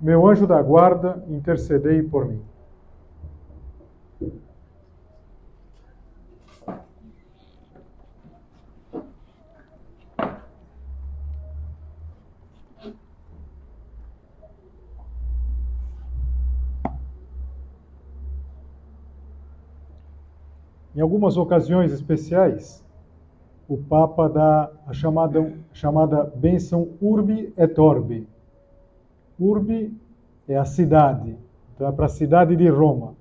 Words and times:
meu 0.00 0.26
anjo 0.26 0.46
da 0.46 0.60
guarda, 0.60 1.22
intercedei 1.28 2.02
por 2.02 2.26
mim. 2.26 2.42
Em 20.96 21.00
algumas 21.00 21.36
ocasiões 21.36 21.92
especiais, 21.92 22.82
o 23.68 23.76
Papa 23.76 24.30
dá 24.30 24.70
a 24.86 24.94
chamada, 24.94 25.52
chamada 25.70 26.24
bênção 26.34 26.88
Urbi 27.02 27.52
et 27.54 27.78
Orbi, 27.78 28.26
Urbi 29.38 29.94
é 30.48 30.56
a 30.56 30.64
cidade, 30.64 31.36
então 31.74 31.88
é 31.88 31.92
para 31.92 32.06
a 32.06 32.08
cidade 32.08 32.56
de 32.56 32.68
Roma. 32.68 33.14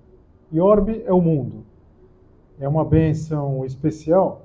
E 0.51 0.59
Orbi 0.59 1.03
é 1.05 1.11
o 1.11 1.21
mundo. 1.21 1.65
É 2.59 2.67
uma 2.67 2.85
bênção 2.85 3.65
especial 3.65 4.43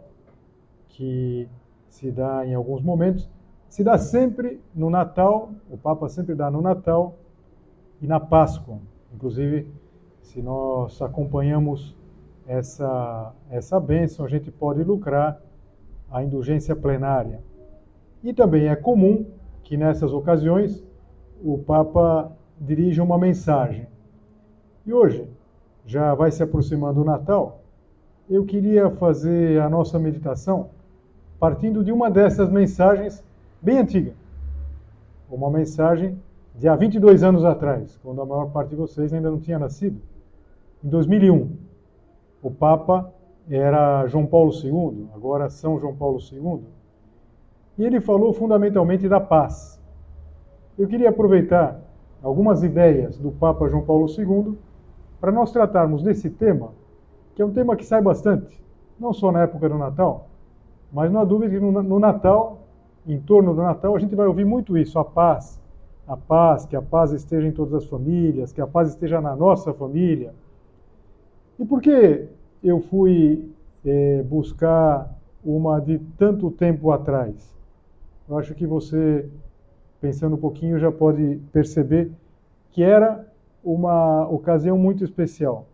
que 0.88 1.48
se 1.88 2.10
dá 2.10 2.44
em 2.46 2.54
alguns 2.54 2.82
momentos. 2.82 3.28
Se 3.68 3.84
dá 3.84 3.96
sempre 3.96 4.60
no 4.74 4.90
Natal, 4.90 5.50
o 5.70 5.76
Papa 5.76 6.08
sempre 6.08 6.34
dá 6.34 6.50
no 6.50 6.60
Natal 6.60 7.16
e 8.02 8.06
na 8.06 8.18
Páscoa. 8.18 8.78
Inclusive, 9.14 9.68
se 10.22 10.42
nós 10.42 11.00
acompanhamos 11.00 11.96
essa, 12.46 13.32
essa 13.48 13.78
bênção, 13.78 14.24
a 14.24 14.28
gente 14.28 14.50
pode 14.50 14.82
lucrar 14.82 15.40
a 16.10 16.24
indulgência 16.24 16.74
plenária. 16.74 17.40
E 18.24 18.32
também 18.32 18.66
é 18.66 18.74
comum 18.74 19.26
que 19.62 19.76
nessas 19.76 20.12
ocasiões 20.12 20.84
o 21.42 21.58
Papa 21.58 22.30
dirige 22.60 23.00
uma 23.00 23.18
mensagem. 23.18 23.86
E 24.86 24.92
hoje, 24.92 25.26
já 25.86 26.14
vai 26.14 26.30
se 26.30 26.42
aproximando 26.42 27.00
o 27.00 27.04
Natal, 27.04 27.60
eu 28.28 28.44
queria 28.44 28.90
fazer 28.90 29.60
a 29.60 29.68
nossa 29.68 29.98
meditação 29.98 30.68
partindo 31.38 31.82
de 31.82 31.90
uma 31.90 32.10
dessas 32.10 32.50
mensagens 32.50 33.24
bem 33.62 33.78
antiga. 33.78 34.12
Uma 35.30 35.50
mensagem 35.50 36.18
de 36.54 36.68
há 36.68 36.76
22 36.76 37.22
anos 37.22 37.44
atrás, 37.44 37.98
quando 38.02 38.20
a 38.20 38.26
maior 38.26 38.50
parte 38.50 38.70
de 38.70 38.76
vocês 38.76 39.12
ainda 39.12 39.30
não 39.30 39.40
tinha 39.40 39.58
nascido. 39.58 40.00
Em 40.84 40.88
2001, 40.88 41.50
o 42.42 42.50
Papa 42.50 43.10
era 43.48 44.06
João 44.06 44.26
Paulo 44.26 44.52
II, 44.52 45.08
agora 45.14 45.48
São 45.48 45.80
João 45.80 45.96
Paulo 45.96 46.18
II, 46.20 46.60
e 47.78 47.84
ele 47.84 48.00
falou 48.00 48.32
fundamentalmente 48.32 49.08
da 49.08 49.18
paz. 49.18 49.79
Eu 50.80 50.88
queria 50.88 51.10
aproveitar 51.10 51.78
algumas 52.22 52.62
ideias 52.62 53.18
do 53.18 53.30
Papa 53.30 53.68
João 53.68 53.82
Paulo 53.82 54.06
II 54.08 54.56
para 55.20 55.30
nós 55.30 55.52
tratarmos 55.52 56.02
desse 56.02 56.30
tema, 56.30 56.72
que 57.34 57.42
é 57.42 57.44
um 57.44 57.52
tema 57.52 57.76
que 57.76 57.84
sai 57.84 58.00
bastante, 58.00 58.58
não 58.98 59.12
só 59.12 59.30
na 59.30 59.42
época 59.42 59.68
do 59.68 59.76
Natal, 59.76 60.30
mas 60.90 61.12
não 61.12 61.20
há 61.20 61.24
dúvida 61.26 61.52
que 61.52 61.60
no 61.60 62.00
Natal, 62.00 62.62
em 63.06 63.20
torno 63.20 63.54
do 63.54 63.60
Natal, 63.60 63.94
a 63.94 63.98
gente 63.98 64.14
vai 64.14 64.26
ouvir 64.26 64.46
muito 64.46 64.78
isso, 64.78 64.98
a 64.98 65.04
paz, 65.04 65.60
a 66.08 66.16
paz, 66.16 66.64
que 66.64 66.74
a 66.74 66.80
paz 66.80 67.12
esteja 67.12 67.46
em 67.46 67.52
todas 67.52 67.74
as 67.74 67.84
famílias, 67.84 68.50
que 68.50 68.62
a 68.62 68.66
paz 68.66 68.88
esteja 68.88 69.20
na 69.20 69.36
nossa 69.36 69.74
família. 69.74 70.32
E 71.58 71.64
por 71.66 71.82
que 71.82 72.26
eu 72.64 72.80
fui 72.80 73.52
é, 73.84 74.22
buscar 74.22 75.14
uma 75.44 75.78
de 75.78 75.98
tanto 76.16 76.50
tempo 76.50 76.90
atrás? 76.90 77.54
Eu 78.26 78.38
acho 78.38 78.54
que 78.54 78.66
você 78.66 79.28
pensando 80.00 80.36
um 80.36 80.38
pouquinho, 80.38 80.78
já 80.78 80.90
pode 80.90 81.40
perceber 81.52 82.10
que 82.70 82.82
era 82.82 83.26
uma 83.62 84.26
ocasião 84.28 84.78
muito 84.78 85.04
especial, 85.04 85.66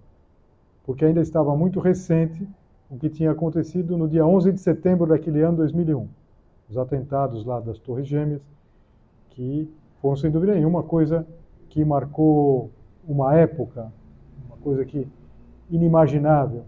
porque 0.84 1.04
ainda 1.04 1.20
estava 1.20 1.54
muito 1.56 1.78
recente 1.78 2.46
o 2.90 2.96
que 2.96 3.08
tinha 3.08 3.30
acontecido 3.30 3.96
no 3.96 4.08
dia 4.08 4.26
11 4.26 4.52
de 4.52 4.60
setembro 4.60 5.06
daquele 5.06 5.42
ano 5.42 5.58
2001, 5.58 6.08
os 6.68 6.76
atentados 6.76 7.44
lá 7.44 7.60
das 7.60 7.78
Torres 7.78 8.06
Gêmeas, 8.06 8.42
que 9.30 9.70
foram 10.00 10.16
sem 10.16 10.30
dúvida 10.30 10.54
nenhuma 10.54 10.82
coisa 10.82 11.26
que 11.68 11.84
marcou 11.84 12.70
uma 13.06 13.34
época, 13.34 13.92
uma 14.48 14.56
coisa 14.58 14.84
que 14.84 15.06
inimaginável. 15.70 16.64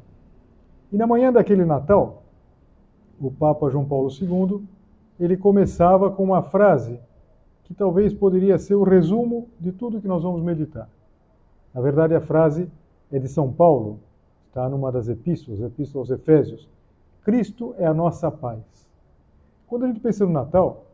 E 0.93 0.97
na 0.97 1.07
manhã 1.07 1.33
daquele 1.33 1.65
Natal, 1.65 2.23
o 3.21 3.31
Papa 3.31 3.69
João 3.71 3.85
Paulo 3.85 4.09
II, 4.11 4.63
ele 5.19 5.37
começava 5.37 6.11
com 6.11 6.23
uma 6.23 6.43
frase 6.43 7.01
que 7.69 7.75
talvez 7.75 8.15
poderia 8.15 8.57
ser 8.59 8.75
o 8.75 8.83
resumo 8.83 9.47
de 9.61 9.71
tudo 9.71 10.01
que 10.01 10.09
nós 10.09 10.23
vamos 10.23 10.43
meditar. 10.43 10.89
Na 11.75 11.83
verdade, 11.83 12.15
a 12.15 12.21
frase 12.21 12.67
é 13.13 13.19
de 13.19 13.29
São 13.29 13.53
Paulo, 13.53 14.01
está 14.49 14.67
numa 14.71 14.91
das 14.91 15.07
epístolas, 15.07 15.61
Epístola 15.61 16.03
aos 16.03 16.11
Efésios. 16.11 16.67
Cristo 17.23 17.75
é 17.79 17.87
a 17.87 17.93
nossa 17.93 18.31
paz. 18.31 18.89
Quando 19.67 19.85
a 19.85 19.89
gente 19.89 20.01
pensa 20.01 20.25
no 20.25 20.33
Natal, 20.33 20.87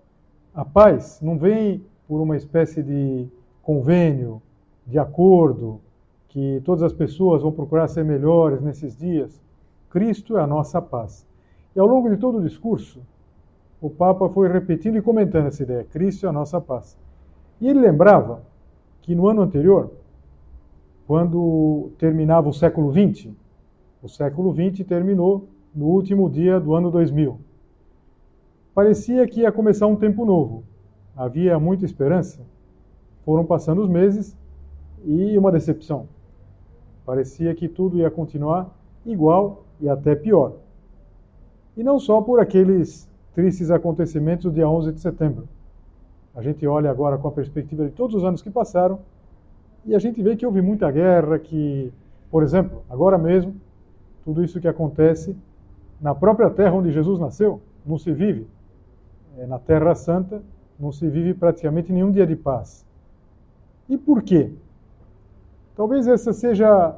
a 0.52 0.64
paz 0.64 1.20
não 1.22 1.38
vem 1.38 1.84
por 2.08 2.20
uma 2.20 2.36
espécie 2.36 2.82
de 2.82 3.28
convênio, 3.62 4.42
de 4.84 4.98
acordo, 4.98 5.80
que 6.28 6.60
todas 6.64 6.82
as 6.82 6.92
pessoas 6.92 7.42
vão 7.42 7.52
procurar 7.52 7.86
ser 7.86 8.04
melhores 8.04 8.60
nesses 8.60 8.96
dias. 8.96 9.40
Cristo 9.88 10.36
é 10.36 10.42
a 10.42 10.46
nossa 10.46 10.82
paz. 10.82 11.24
E 11.74 11.78
ao 11.78 11.86
longo 11.86 12.10
de 12.10 12.16
todo 12.16 12.38
o 12.38 12.42
discurso, 12.42 13.00
o 13.84 13.90
Papa 13.90 14.30
foi 14.30 14.50
repetindo 14.50 14.96
e 14.96 15.02
comentando 15.02 15.48
essa 15.48 15.62
ideia: 15.62 15.84
Cristo 15.84 16.24
é 16.24 16.28
a 16.30 16.32
nossa 16.32 16.58
paz. 16.58 16.96
E 17.60 17.68
ele 17.68 17.80
lembrava 17.80 18.42
que 19.02 19.14
no 19.14 19.28
ano 19.28 19.42
anterior, 19.42 19.90
quando 21.06 21.90
terminava 21.98 22.48
o 22.48 22.52
século 22.54 22.90
XX, 22.90 23.28
o 24.02 24.08
século 24.08 24.54
XX 24.54 24.86
terminou 24.86 25.48
no 25.74 25.84
último 25.84 26.30
dia 26.30 26.58
do 26.58 26.74
ano 26.74 26.90
2000. 26.90 27.38
Parecia 28.74 29.26
que 29.26 29.40
ia 29.40 29.52
começar 29.52 29.86
um 29.86 29.96
tempo 29.96 30.24
novo. 30.24 30.64
Havia 31.14 31.58
muita 31.58 31.84
esperança. 31.84 32.40
Foram 33.22 33.44
passando 33.44 33.82
os 33.82 33.88
meses 33.90 34.34
e 35.04 35.36
uma 35.36 35.52
decepção. 35.52 36.08
Parecia 37.04 37.54
que 37.54 37.68
tudo 37.68 37.98
ia 37.98 38.10
continuar 38.10 38.74
igual 39.04 39.66
e 39.78 39.90
até 39.90 40.14
pior. 40.14 40.54
E 41.76 41.82
não 41.82 41.98
só 41.98 42.22
por 42.22 42.40
aqueles 42.40 43.12
tristes 43.34 43.70
acontecimentos 43.70 44.44
do 44.44 44.52
dia 44.52 44.68
11 44.68 44.92
de 44.92 45.00
setembro. 45.00 45.48
A 46.34 46.42
gente 46.42 46.66
olha 46.66 46.90
agora 46.90 47.18
com 47.18 47.28
a 47.28 47.32
perspectiva 47.32 47.84
de 47.84 47.90
todos 47.90 48.14
os 48.14 48.24
anos 48.24 48.42
que 48.42 48.50
passaram 48.50 48.98
e 49.84 49.94
a 49.94 49.98
gente 49.98 50.22
vê 50.22 50.34
que 50.34 50.46
houve 50.46 50.62
muita 50.62 50.90
guerra, 50.90 51.38
que, 51.38 51.92
por 52.30 52.42
exemplo, 52.42 52.82
agora 52.88 53.18
mesmo, 53.18 53.54
tudo 54.24 54.42
isso 54.42 54.60
que 54.60 54.66
acontece 54.66 55.36
na 56.00 56.14
própria 56.14 56.50
terra 56.50 56.74
onde 56.74 56.90
Jesus 56.90 57.20
nasceu, 57.20 57.60
não 57.84 57.98
se 57.98 58.12
vive. 58.12 58.46
É, 59.36 59.46
na 59.46 59.58
Terra 59.58 59.94
Santa, 59.94 60.42
não 60.78 60.92
se 60.92 61.08
vive 61.08 61.34
praticamente 61.34 61.92
nenhum 61.92 62.10
dia 62.10 62.26
de 62.26 62.36
paz. 62.36 62.84
E 63.88 63.98
por 63.98 64.22
quê? 64.22 64.50
Talvez 65.76 66.06
essa 66.06 66.32
seja 66.32 66.96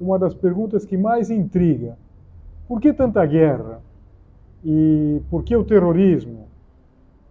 uma 0.00 0.18
das 0.18 0.34
perguntas 0.34 0.84
que 0.84 0.96
mais 0.96 1.30
intriga. 1.30 1.96
Por 2.68 2.80
que 2.80 2.92
tanta 2.92 3.24
guerra? 3.24 3.80
E 4.64 5.20
por 5.30 5.42
que 5.44 5.54
o 5.56 5.64
terrorismo? 5.64 6.48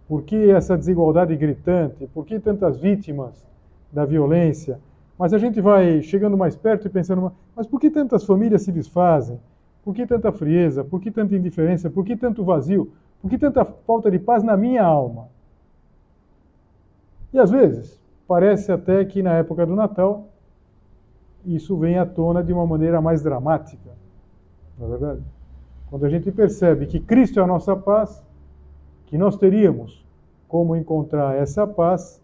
Por 0.08 0.22
que 0.22 0.50
essa 0.50 0.76
desigualdade 0.76 1.36
gritante? 1.36 2.06
Por 2.06 2.24
que 2.24 2.38
tantas 2.38 2.78
vítimas 2.78 3.46
da 3.92 4.04
violência? 4.04 4.78
Mas 5.18 5.32
a 5.32 5.38
gente 5.38 5.60
vai 5.60 6.02
chegando 6.02 6.36
mais 6.36 6.54
perto 6.54 6.86
e 6.86 6.90
pensando, 6.90 7.32
mas 7.54 7.66
por 7.66 7.80
que 7.80 7.90
tantas 7.90 8.24
famílias 8.24 8.62
se 8.62 8.70
desfazem? 8.70 9.40
Por 9.84 9.94
que 9.94 10.06
tanta 10.06 10.30
frieza? 10.30 10.84
Por 10.84 11.00
que 11.00 11.10
tanta 11.10 11.34
indiferença? 11.34 11.88
Por 11.88 12.04
que 12.04 12.16
tanto 12.16 12.44
vazio? 12.44 12.92
Por 13.20 13.30
que 13.30 13.38
tanta 13.38 13.64
falta 13.64 14.10
de 14.10 14.18
paz 14.18 14.42
na 14.42 14.56
minha 14.56 14.84
alma? 14.84 15.28
E 17.32 17.38
às 17.38 17.50
vezes, 17.50 18.00
parece 18.26 18.70
até 18.70 19.04
que 19.04 19.22
na 19.22 19.32
época 19.34 19.66
do 19.66 19.74
Natal, 19.74 20.28
isso 21.44 21.76
vem 21.76 21.98
à 21.98 22.06
tona 22.06 22.42
de 22.42 22.52
uma 22.52 22.66
maneira 22.66 23.00
mais 23.00 23.22
dramática. 23.22 23.90
Não 24.78 24.86
é 24.86 24.90
verdade? 24.90 25.22
Quando 25.88 26.04
a 26.04 26.08
gente 26.08 26.30
percebe 26.32 26.86
que 26.86 26.98
Cristo 26.98 27.38
é 27.38 27.42
a 27.42 27.46
nossa 27.46 27.76
paz, 27.76 28.22
que 29.06 29.16
nós 29.16 29.36
teríamos 29.36 30.04
como 30.48 30.76
encontrar 30.76 31.36
essa 31.36 31.66
paz, 31.66 32.20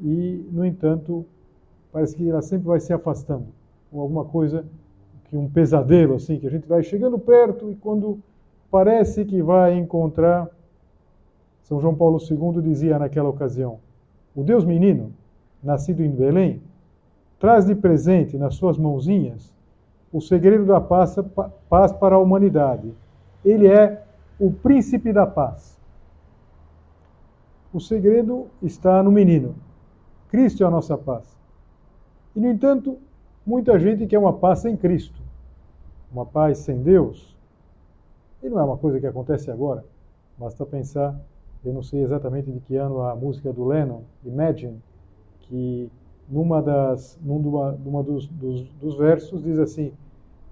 e, 0.00 0.46
no 0.52 0.64
entanto, 0.64 1.24
parece 1.90 2.14
que 2.14 2.28
ela 2.28 2.42
sempre 2.42 2.66
vai 2.66 2.80
se 2.80 2.92
afastando. 2.92 3.46
Ou 3.90 4.00
alguma 4.02 4.24
coisa 4.24 4.64
que 5.24 5.36
um 5.36 5.48
pesadelo 5.48 6.14
assim, 6.14 6.38
que 6.38 6.46
a 6.46 6.50
gente 6.50 6.68
vai 6.68 6.82
chegando 6.82 7.18
perto 7.18 7.70
e 7.70 7.76
quando 7.76 8.18
parece 8.70 9.24
que 9.24 9.42
vai 9.42 9.76
encontrar 9.76 10.48
São 11.62 11.80
João 11.80 11.94
Paulo 11.94 12.18
II 12.20 12.62
dizia 12.62 12.98
naquela 12.98 13.28
ocasião: 13.28 13.78
O 14.34 14.42
Deus 14.44 14.64
menino, 14.64 15.12
nascido 15.62 16.02
em 16.02 16.10
Belém, 16.10 16.60
traz 17.38 17.64
de 17.66 17.74
presente 17.74 18.36
nas 18.36 18.54
suas 18.54 18.76
mãozinhas 18.76 19.55
o 20.16 20.20
segredo 20.22 20.64
da 20.64 20.80
paz, 20.80 21.14
paz 21.68 21.92
para 21.92 22.14
a 22.14 22.18
humanidade. 22.18 22.90
Ele 23.44 23.68
é 23.68 24.02
o 24.40 24.50
príncipe 24.50 25.12
da 25.12 25.26
paz. 25.26 25.78
O 27.70 27.78
segredo 27.78 28.46
está 28.62 29.02
no 29.02 29.12
menino. 29.12 29.54
Cristo 30.30 30.64
é 30.64 30.66
a 30.66 30.70
nossa 30.70 30.96
paz. 30.96 31.38
E, 32.34 32.40
no 32.40 32.50
entanto, 32.50 32.96
muita 33.44 33.78
gente 33.78 34.06
quer 34.06 34.18
uma 34.18 34.32
paz 34.32 34.60
sem 34.60 34.74
Cristo, 34.74 35.20
uma 36.10 36.24
paz 36.24 36.58
sem 36.58 36.82
Deus. 36.82 37.36
E 38.42 38.48
não 38.48 38.58
é 38.58 38.64
uma 38.64 38.78
coisa 38.78 38.98
que 38.98 39.06
acontece 39.06 39.50
agora. 39.50 39.84
Basta 40.38 40.64
pensar, 40.64 41.14
eu 41.62 41.74
não 41.74 41.82
sei 41.82 42.02
exatamente 42.02 42.50
de 42.50 42.60
que 42.60 42.74
ano 42.76 43.02
a 43.02 43.14
música 43.14 43.52
do 43.52 43.66
Lennon, 43.66 44.00
Imagine, 44.24 44.80
que 45.40 45.90
numa 46.26 46.62
das, 46.62 47.18
numa, 47.22 47.72
numa 47.72 48.02
dos, 48.02 48.26
dos, 48.28 48.66
dos 48.80 48.96
versos 48.96 49.42
diz 49.42 49.58
assim: 49.58 49.92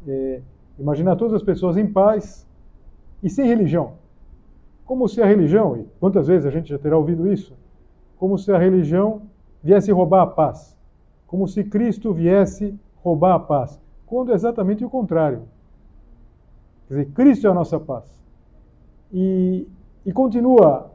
é, 0.06 0.40
imagina 0.78 1.16
todas 1.16 1.34
as 1.34 1.42
pessoas 1.42 1.76
em 1.76 1.86
paz 1.86 2.46
e 3.22 3.30
sem 3.30 3.46
religião. 3.46 3.92
Como 4.84 5.08
se 5.08 5.22
a 5.22 5.26
religião, 5.26 5.76
e 5.76 5.86
quantas 5.98 6.26
vezes 6.26 6.46
a 6.46 6.50
gente 6.50 6.68
já 6.68 6.78
terá 6.78 6.96
ouvido 6.96 7.30
isso, 7.32 7.54
como 8.18 8.38
se 8.38 8.52
a 8.52 8.58
religião 8.58 9.22
viesse 9.62 9.90
roubar 9.90 10.22
a 10.22 10.26
paz, 10.26 10.76
como 11.26 11.48
se 11.48 11.64
Cristo 11.64 12.12
viesse 12.12 12.78
roubar 13.02 13.34
a 13.34 13.40
paz, 13.40 13.80
quando 14.06 14.30
é 14.30 14.34
exatamente 14.34 14.84
o 14.84 14.90
contrário. 14.90 15.42
Quer 16.86 16.94
dizer, 16.94 17.06
Cristo 17.12 17.46
é 17.46 17.50
a 17.50 17.54
nossa 17.54 17.80
paz. 17.80 18.04
E, 19.12 19.66
e 20.04 20.12
continua 20.12 20.90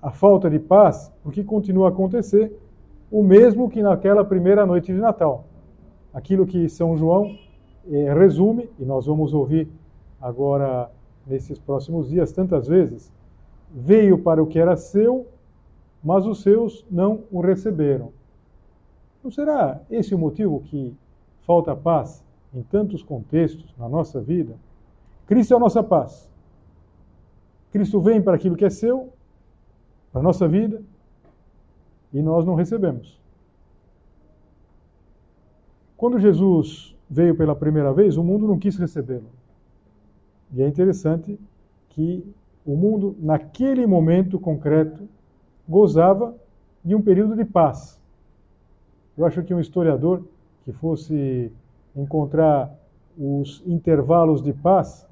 a 0.00 0.10
falta 0.10 0.48
de 0.48 0.58
paz, 0.58 1.12
porque 1.22 1.44
continua 1.44 1.88
a 1.88 1.90
acontecer 1.90 2.58
o 3.10 3.22
mesmo 3.22 3.68
que 3.68 3.82
naquela 3.82 4.24
primeira 4.24 4.66
noite 4.66 4.92
de 4.92 4.98
Natal. 4.98 5.44
Aquilo 6.12 6.46
que 6.46 6.68
São 6.68 6.96
João 6.96 7.38
eh, 7.90 8.14
resume, 8.14 8.68
e 8.78 8.84
nós 8.84 9.06
vamos 9.06 9.34
ouvir 9.34 9.68
agora 10.20 10.90
nesses 11.26 11.58
próximos 11.58 12.08
dias 12.08 12.32
tantas 12.32 12.66
vezes, 12.66 13.12
veio 13.70 14.18
para 14.18 14.42
o 14.42 14.46
que 14.46 14.58
era 14.58 14.76
seu, 14.76 15.26
mas 16.02 16.26
os 16.26 16.42
seus 16.42 16.84
não 16.90 17.24
o 17.30 17.40
receberam. 17.40 18.12
Não 19.22 19.30
será 19.30 19.80
esse 19.90 20.14
o 20.14 20.18
motivo 20.18 20.60
que 20.60 20.94
falta 21.46 21.74
paz 21.74 22.22
em 22.52 22.62
tantos 22.62 23.02
contextos 23.02 23.74
na 23.78 23.88
nossa 23.88 24.20
vida? 24.20 24.54
Cristo 25.26 25.54
é 25.54 25.56
a 25.56 25.60
nossa 25.60 25.82
paz. 25.82 26.30
Cristo 27.72 28.00
vem 28.00 28.22
para 28.22 28.36
aquilo 28.36 28.54
que 28.54 28.64
é 28.64 28.70
seu, 28.70 29.08
para 30.12 30.20
a 30.20 30.24
nossa 30.24 30.46
vida, 30.46 30.82
e 32.12 32.22
nós 32.22 32.44
não 32.44 32.54
recebemos. 32.54 33.18
Quando 35.96 36.18
Jesus 36.18 36.93
veio 37.14 37.36
pela 37.36 37.54
primeira 37.54 37.92
vez, 37.92 38.16
o 38.16 38.24
mundo 38.24 38.48
não 38.48 38.58
quis 38.58 38.76
recebê-lo. 38.76 39.30
E 40.52 40.60
é 40.60 40.66
interessante 40.66 41.38
que 41.90 42.24
o 42.66 42.74
mundo, 42.76 43.14
naquele 43.20 43.86
momento 43.86 44.38
concreto, 44.38 45.08
gozava 45.68 46.34
de 46.84 46.92
um 46.92 47.00
período 47.00 47.36
de 47.36 47.44
paz. 47.44 48.00
Eu 49.16 49.24
acho 49.24 49.44
que 49.44 49.54
um 49.54 49.60
historiador 49.60 50.24
que 50.64 50.72
fosse 50.72 51.52
encontrar 51.94 52.74
os 53.16 53.62
intervalos 53.64 54.42
de 54.42 54.52
paz 54.52 55.06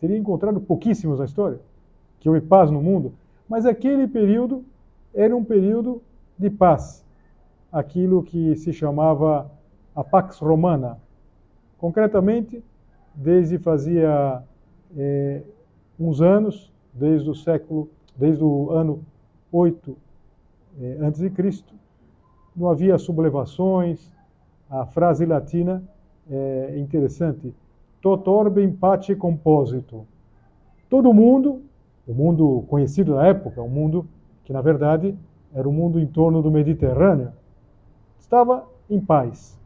teria 0.00 0.18
encontrado 0.18 0.60
pouquíssimos 0.60 1.20
na 1.20 1.26
história, 1.26 1.60
que 2.18 2.28
houve 2.28 2.40
paz 2.40 2.72
no 2.72 2.82
mundo, 2.82 3.12
mas 3.48 3.66
aquele 3.66 4.08
período 4.08 4.64
era 5.14 5.36
um 5.36 5.44
período 5.44 6.02
de 6.36 6.50
paz, 6.50 7.04
aquilo 7.70 8.22
que 8.24 8.56
se 8.56 8.72
chamava 8.72 9.48
a 9.94 10.02
Pax 10.02 10.38
Romana. 10.38 10.98
Concretamente, 11.80 12.62
desde 13.14 13.58
fazia 13.58 14.42
é, 14.94 15.42
uns 15.98 16.20
anos, 16.20 16.70
desde 16.92 17.30
o 17.30 17.34
século, 17.34 17.88
desde 18.14 18.44
o 18.44 18.70
ano 18.70 19.02
8 19.50 19.96
é, 20.78 20.98
antes 21.00 21.20
de 21.20 21.30
Cristo, 21.30 21.74
não 22.54 22.68
havia 22.68 22.98
sublevações. 22.98 24.12
A 24.68 24.84
frase 24.84 25.24
latina 25.24 25.82
é 26.30 26.78
interessante: 26.78 27.54
tot 28.02 28.28
orbem 28.28 28.70
pace 28.70 29.16
composito. 29.16 30.06
Todo 30.88 31.14
mundo, 31.14 31.62
o 32.06 32.12
mundo 32.12 32.64
conhecido 32.68 33.14
na 33.14 33.26
época, 33.26 33.62
o 33.62 33.68
mundo 33.68 34.06
que 34.44 34.52
na 34.52 34.60
verdade 34.60 35.16
era 35.54 35.68
o 35.68 35.72
mundo 35.72 35.98
em 35.98 36.06
torno 36.06 36.42
do 36.42 36.50
Mediterrâneo, 36.50 37.32
estava 38.18 38.68
em 38.88 39.00
paz. 39.00 39.59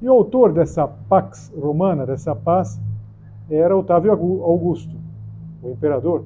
E 0.00 0.08
o 0.08 0.12
autor 0.12 0.52
dessa 0.52 0.86
Pax 0.86 1.52
Romana, 1.56 2.04
dessa 2.04 2.34
paz, 2.34 2.80
era 3.48 3.76
Otávio 3.76 4.12
Augusto, 4.12 4.94
o 5.62 5.70
imperador. 5.70 6.24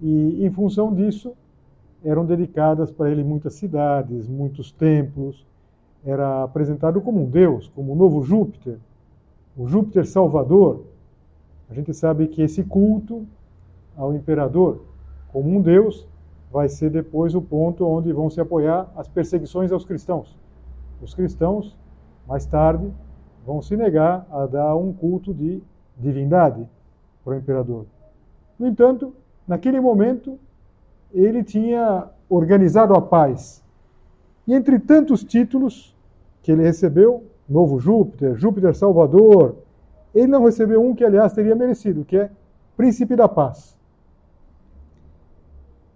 E, 0.00 0.44
em 0.44 0.50
função 0.50 0.92
disso, 0.92 1.32
eram 2.04 2.26
dedicadas 2.26 2.90
para 2.90 3.10
ele 3.10 3.22
muitas 3.22 3.54
cidades, 3.54 4.28
muitos 4.28 4.72
templos. 4.72 5.46
Era 6.04 6.42
apresentado 6.42 7.00
como 7.00 7.22
um 7.22 7.30
deus, 7.30 7.68
como 7.68 7.92
o 7.92 7.96
novo 7.96 8.22
Júpiter, 8.22 8.78
o 9.56 9.66
Júpiter 9.66 10.06
Salvador. 10.06 10.84
A 11.70 11.74
gente 11.74 11.94
sabe 11.94 12.26
que 12.26 12.42
esse 12.42 12.64
culto 12.64 13.24
ao 13.96 14.12
imperador 14.12 14.82
como 15.32 15.48
um 15.48 15.62
deus 15.62 16.06
vai 16.52 16.68
ser 16.68 16.90
depois 16.90 17.34
o 17.34 17.40
ponto 17.40 17.86
onde 17.86 18.12
vão 18.12 18.28
se 18.28 18.40
apoiar 18.40 18.92
as 18.94 19.08
perseguições 19.08 19.72
aos 19.72 19.84
cristãos. 19.84 20.36
Os 21.00 21.14
cristãos, 21.14 21.74
mais 22.26 22.46
tarde, 22.46 22.92
vão 23.44 23.60
se 23.60 23.76
negar 23.76 24.26
a 24.30 24.46
dar 24.46 24.76
um 24.76 24.92
culto 24.92 25.34
de 25.34 25.62
divindade 25.96 26.68
para 27.24 27.34
o 27.34 27.36
imperador. 27.36 27.86
No 28.58 28.66
entanto, 28.66 29.14
naquele 29.46 29.80
momento, 29.80 30.38
ele 31.12 31.42
tinha 31.42 32.08
organizado 32.28 32.94
a 32.94 33.02
paz. 33.02 33.62
E 34.46 34.54
entre 34.54 34.78
tantos 34.78 35.22
títulos 35.24 35.94
que 36.42 36.50
ele 36.50 36.62
recebeu, 36.62 37.24
Novo 37.48 37.78
Júpiter, 37.78 38.34
Júpiter 38.36 38.74
Salvador, 38.74 39.56
ele 40.14 40.26
não 40.26 40.44
recebeu 40.44 40.82
um 40.82 40.94
que, 40.94 41.04
aliás, 41.04 41.32
teria 41.32 41.54
merecido, 41.54 42.04
que 42.04 42.16
é 42.16 42.30
Príncipe 42.76 43.14
da 43.14 43.28
Paz. 43.28 43.76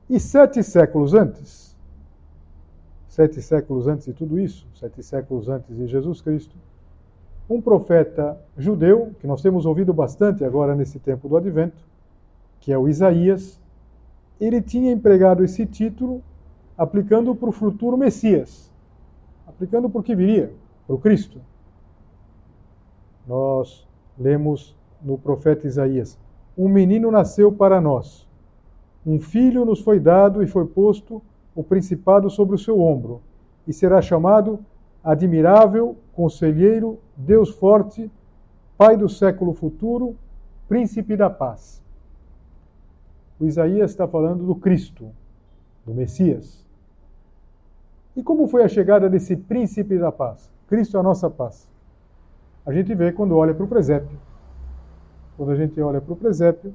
E 0.09 0.21
sete 0.21 0.63
séculos 0.63 1.15
antes, 1.15 1.76
sete 3.17 3.41
séculos 3.41 3.89
antes 3.89 4.05
de 4.05 4.13
tudo 4.13 4.39
isso, 4.39 4.67
sete 4.75 5.03
séculos 5.03 5.49
antes 5.49 5.75
de 5.75 5.87
Jesus 5.87 6.21
Cristo, 6.21 6.55
um 7.49 7.63
profeta 7.63 8.39
judeu, 8.59 9.11
que 9.19 9.27
nós 9.27 9.41
temos 9.41 9.65
ouvido 9.65 9.95
bastante 9.95 10.45
agora 10.45 10.75
nesse 10.75 10.99
tempo 10.99 11.27
do 11.27 11.35
advento, 11.35 11.83
que 12.61 12.71
é 12.71 12.77
o 12.77 12.87
Isaías, 12.87 13.59
ele 14.39 14.61
tinha 14.61 14.93
empregado 14.93 15.43
esse 15.43 15.65
título 15.65 16.23
aplicando 16.77 17.35
para 17.35 17.49
o 17.49 17.53
futuro 17.53 17.97
Messias, 17.97 18.71
aplicando 19.47 19.89
para 19.89 20.01
o 20.03 20.05
que 20.05 20.15
viria, 20.15 20.53
para 20.87 20.95
o 20.95 20.99
Cristo. 20.99 21.41
Nós 23.27 23.89
lemos 24.19 24.77
no 25.03 25.17
profeta 25.17 25.67
Isaías: 25.67 26.19
Um 26.57 26.69
menino 26.69 27.11
nasceu 27.11 27.51
para 27.51 27.81
nós 27.81 28.27
um 29.07 29.21
filho 29.21 29.65
nos 29.65 29.81
foi 29.81 30.01
dado 30.01 30.43
e 30.43 30.49
foi 30.49 30.67
posto 30.67 31.23
o 31.57 31.65
principado 31.65 32.31
sobre 32.31 32.55
o 32.55 32.59
seu 32.59 32.81
ombro, 32.81 33.23
e 33.67 33.73
será 33.73 34.01
chamado 34.01 34.61
Admirável, 35.03 35.97
Conselheiro, 36.15 36.99
Deus 37.17 37.51
Forte, 37.51 38.11
Pai 38.77 38.97
do 38.97 39.09
século 39.09 39.55
futuro, 39.55 40.15
Príncipe 40.69 41.17
da 41.17 41.31
Paz. 41.31 41.83
O 43.41 43.47
Isaías 43.47 43.91
está 43.91 44.07
falando 44.07 44.45
do 44.45 44.55
Cristo, 44.55 45.09
do 45.85 45.95
Messias. 45.95 46.65
E 48.15 48.23
como 48.23 48.47
foi 48.49 48.63
a 48.63 48.69
chegada 48.69 49.09
desse 49.09 49.37
Príncipe 49.37 49.99
da 49.99 50.13
Paz? 50.13 50.51
Cristo 50.69 50.97
é 50.97 51.01
a 51.01 51.03
nossa 51.03 51.31
paz. 51.31 51.69
A 52.67 52.73
gente 52.73 52.95
vê 52.95 53.13
quando 53.13 53.37
olha 53.37 53.55
para 53.55 53.65
o 53.65 53.69
presépio. 53.69 54.19
Quando 55.37 55.53
a 55.53 55.55
gente 55.55 55.81
olha 55.81 56.01
para 56.01 56.13
o 56.13 56.17
presépio, 56.17 56.75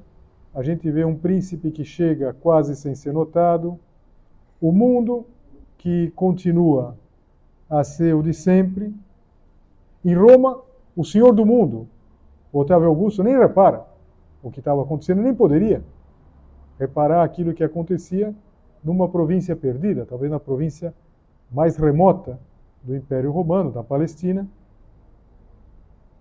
a 0.53 0.63
gente 0.63 0.89
vê 0.89 1.03
um 1.03 1.15
príncipe 1.15 1.71
que 1.71 1.83
chega 1.83 2.33
quase 2.33 2.75
sem 2.75 2.95
ser 2.95 3.11
notado, 3.11 3.77
o 4.61 4.71
mundo 4.71 5.25
que 5.77 6.11
continua 6.11 6.95
a 7.67 7.83
ser 7.83 8.13
o 8.13 8.21
de 8.21 8.33
sempre. 8.33 8.93
Em 10.05 10.13
Roma, 10.13 10.59
o 10.95 11.03
senhor 11.03 11.33
do 11.33 11.45
mundo, 11.45 11.87
Otávio 12.53 12.87
Augusto, 12.87 13.23
nem 13.23 13.37
repara 13.37 13.85
o 14.43 14.51
que 14.51 14.59
estava 14.59 14.83
acontecendo, 14.83 15.21
nem 15.21 15.33
poderia 15.33 15.83
reparar 16.77 17.23
aquilo 17.23 17.53
que 17.53 17.63
acontecia 17.63 18.33
numa 18.83 19.07
província 19.07 19.55
perdida, 19.55 20.05
talvez 20.05 20.31
na 20.31 20.39
província 20.39 20.93
mais 21.51 21.77
remota 21.77 22.39
do 22.83 22.95
Império 22.95 23.31
Romano, 23.31 23.71
da 23.71 23.83
Palestina. 23.83 24.47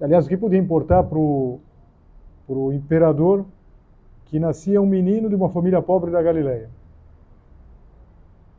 Aliás, 0.01 0.27
o 0.27 0.29
que 0.29 0.37
podia 0.37 0.59
importar 0.59 1.03
para 1.05 1.19
o 1.19 1.61
imperador 2.73 3.45
que 4.27 4.39
nascia 4.39 4.81
um 4.81 4.87
menino 4.87 5.29
de 5.29 5.35
uma 5.35 5.49
família 5.49 5.83
pobre 5.83 6.11
da 6.11 6.23
Galileia? 6.23 6.69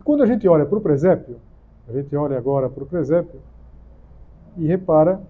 Quando 0.04 0.24
a 0.24 0.26
gente 0.26 0.48
olha 0.48 0.66
para 0.66 0.78
o 0.78 0.82
presépio, 0.82 1.38
a 1.88 1.92
gente 1.92 2.16
olha 2.16 2.38
agora 2.38 2.70
para 2.70 2.84
o 2.84 2.86
presépio 2.86 3.40
e 4.58 4.66
repara 4.66 5.22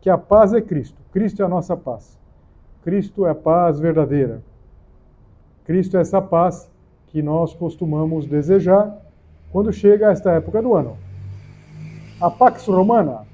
que 0.00 0.10
a 0.10 0.18
paz 0.18 0.52
é 0.52 0.60
Cristo. 0.60 1.00
Cristo 1.12 1.42
é 1.42 1.44
a 1.44 1.48
nossa 1.48 1.76
paz. 1.76 2.18
Cristo 2.82 3.26
é 3.26 3.30
a 3.30 3.34
paz 3.34 3.78
verdadeira. 3.78 4.42
Cristo 5.64 5.96
é 5.96 6.00
essa 6.00 6.20
paz 6.22 6.70
que 7.08 7.22
nós 7.22 7.54
costumamos 7.54 8.26
desejar 8.26 8.96
quando 9.50 9.72
chega 9.72 10.10
esta 10.10 10.32
época 10.32 10.62
do 10.62 10.74
ano. 10.74 10.96
A 12.20 12.30
Pax 12.30 12.66
Romana, 12.66 13.26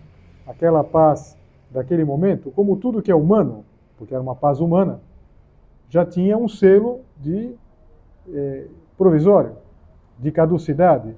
aquela 0.46 0.84
paz 0.84 1.36
daquele 1.70 2.04
momento, 2.04 2.50
como 2.50 2.76
tudo 2.76 3.02
que 3.02 3.10
é 3.10 3.14
humano, 3.14 3.64
porque 3.96 4.14
era 4.14 4.22
uma 4.22 4.34
paz 4.34 4.60
humana, 4.60 5.00
já 5.88 6.04
tinha 6.04 6.36
um 6.36 6.48
selo 6.48 7.00
de 7.16 7.54
eh, 8.32 8.66
provisório, 8.96 9.52
de 10.18 10.30
caducidade, 10.30 11.14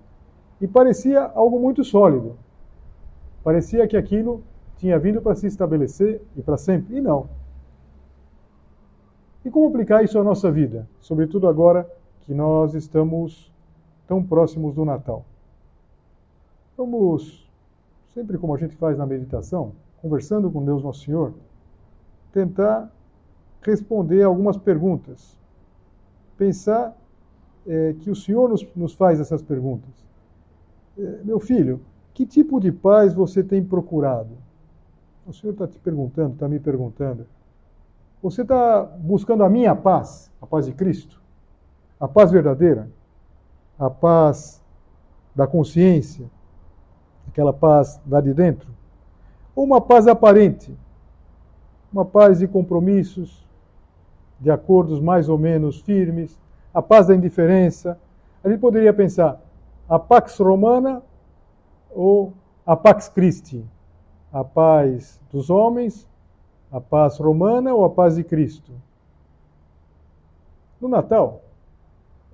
e 0.61 0.67
parecia 0.67 1.23
algo 1.23 1.59
muito 1.61 1.85
sólido. 1.85 2.37
Parecia 3.45 3.87
que 3.87 3.97
aquilo 3.97 4.43
tinha 4.77 4.99
vindo 4.99 5.21
para 5.21 5.35
se 5.35 5.47
estabelecer 5.47 6.21
e 6.37 6.43
para 6.43 6.57
sempre, 6.57 6.97
e 6.97 7.01
não. 7.01 7.29
E 9.45 9.51
como 9.51 9.69
aplicar 9.69 10.03
isso 10.03 10.19
à 10.19 10.25
nossa 10.25 10.51
vida, 10.51 10.89
sobretudo 11.01 11.47
agora 11.47 11.89
que 12.23 12.35
nós 12.35 12.75
estamos 12.75 13.53
tão 14.07 14.23
próximos 14.23 14.75
do 14.75 14.85
Natal? 14.85 15.25
Vamos, 16.77 17.49
sempre 18.09 18.37
como 18.39 18.55
a 18.55 18.59
gente 18.59 18.75
faz 18.77 18.99
na 18.99 19.07
meditação, 19.07 19.73
conversando 20.03 20.51
com 20.51 20.65
Deus 20.65 20.83
Nosso 20.83 21.05
Senhor, 21.05 21.33
tentar 22.33 22.91
responder 23.63 24.23
algumas 24.23 24.57
perguntas. 24.57 25.39
Pensar 26.37 26.97
é, 27.67 27.95
que 28.01 28.11
o 28.11 28.17
Senhor 28.17 28.49
nos, 28.49 28.67
nos 28.75 28.95
faz 28.95 29.21
essas 29.21 29.43
perguntas. 29.43 29.91
É, 30.99 31.21
meu 31.25 31.41
filho, 31.41 31.81
que 32.15 32.25
tipo 32.25 32.61
de 32.61 32.73
paz 32.73 33.13
você 33.13 33.43
tem 33.43 33.63
procurado? 33.63 34.31
O 35.27 35.33
Senhor 35.33 35.53
está 35.53 35.67
te 35.67 35.79
perguntando, 35.79 36.35
está 36.35 36.49
me 36.49 36.59
perguntando. 36.61 37.27
Você 38.23 38.43
está 38.43 38.83
buscando 38.83 39.45
a 39.45 39.51
minha 39.51 39.75
paz, 39.75 40.31
a 40.41 40.47
paz 40.47 40.67
de 40.67 40.73
Cristo? 40.73 41.21
A 41.99 42.09
paz 42.09 42.31
verdadeira? 42.31 42.89
A 43.79 43.91
paz 43.91 44.63
da 45.35 45.47
consciência? 45.47 46.27
Aquela 47.29 47.53
paz 47.53 48.01
lá 48.09 48.21
de 48.21 48.33
dentro? 48.33 48.71
Ou 49.55 49.65
uma 49.65 49.81
paz 49.81 50.07
aparente? 50.07 50.75
Uma 51.93 52.05
paz 52.05 52.39
de 52.39 52.47
compromissos, 52.47 53.47
de 54.41 54.51
acordos 54.51 55.01
mais 55.01 55.29
ou 55.29 55.39
menos 55.39 55.81
firmes, 55.81 56.39
a 56.77 56.83
paz 56.83 57.07
da 57.07 57.15
indiferença. 57.15 57.99
A 58.45 58.49
gente 58.49 58.61
poderia 58.61 58.93
pensar 58.93 59.41
a 59.89 59.99
Pax 59.99 60.39
Romana 60.39 61.03
ou 61.91 62.33
a 62.65 62.77
Pax 62.77 63.09
Christi, 63.09 63.65
a 64.33 64.45
paz 64.45 65.21
dos 65.33 65.51
homens 65.51 66.07
a 66.71 66.81
paz 66.81 67.19
romana 67.19 67.73
ou 67.73 67.85
a 67.85 67.91
paz 67.91 68.17
de 68.17 68.25
Cristo? 68.25 68.73
No 70.81 70.89
Natal, 70.89 71.43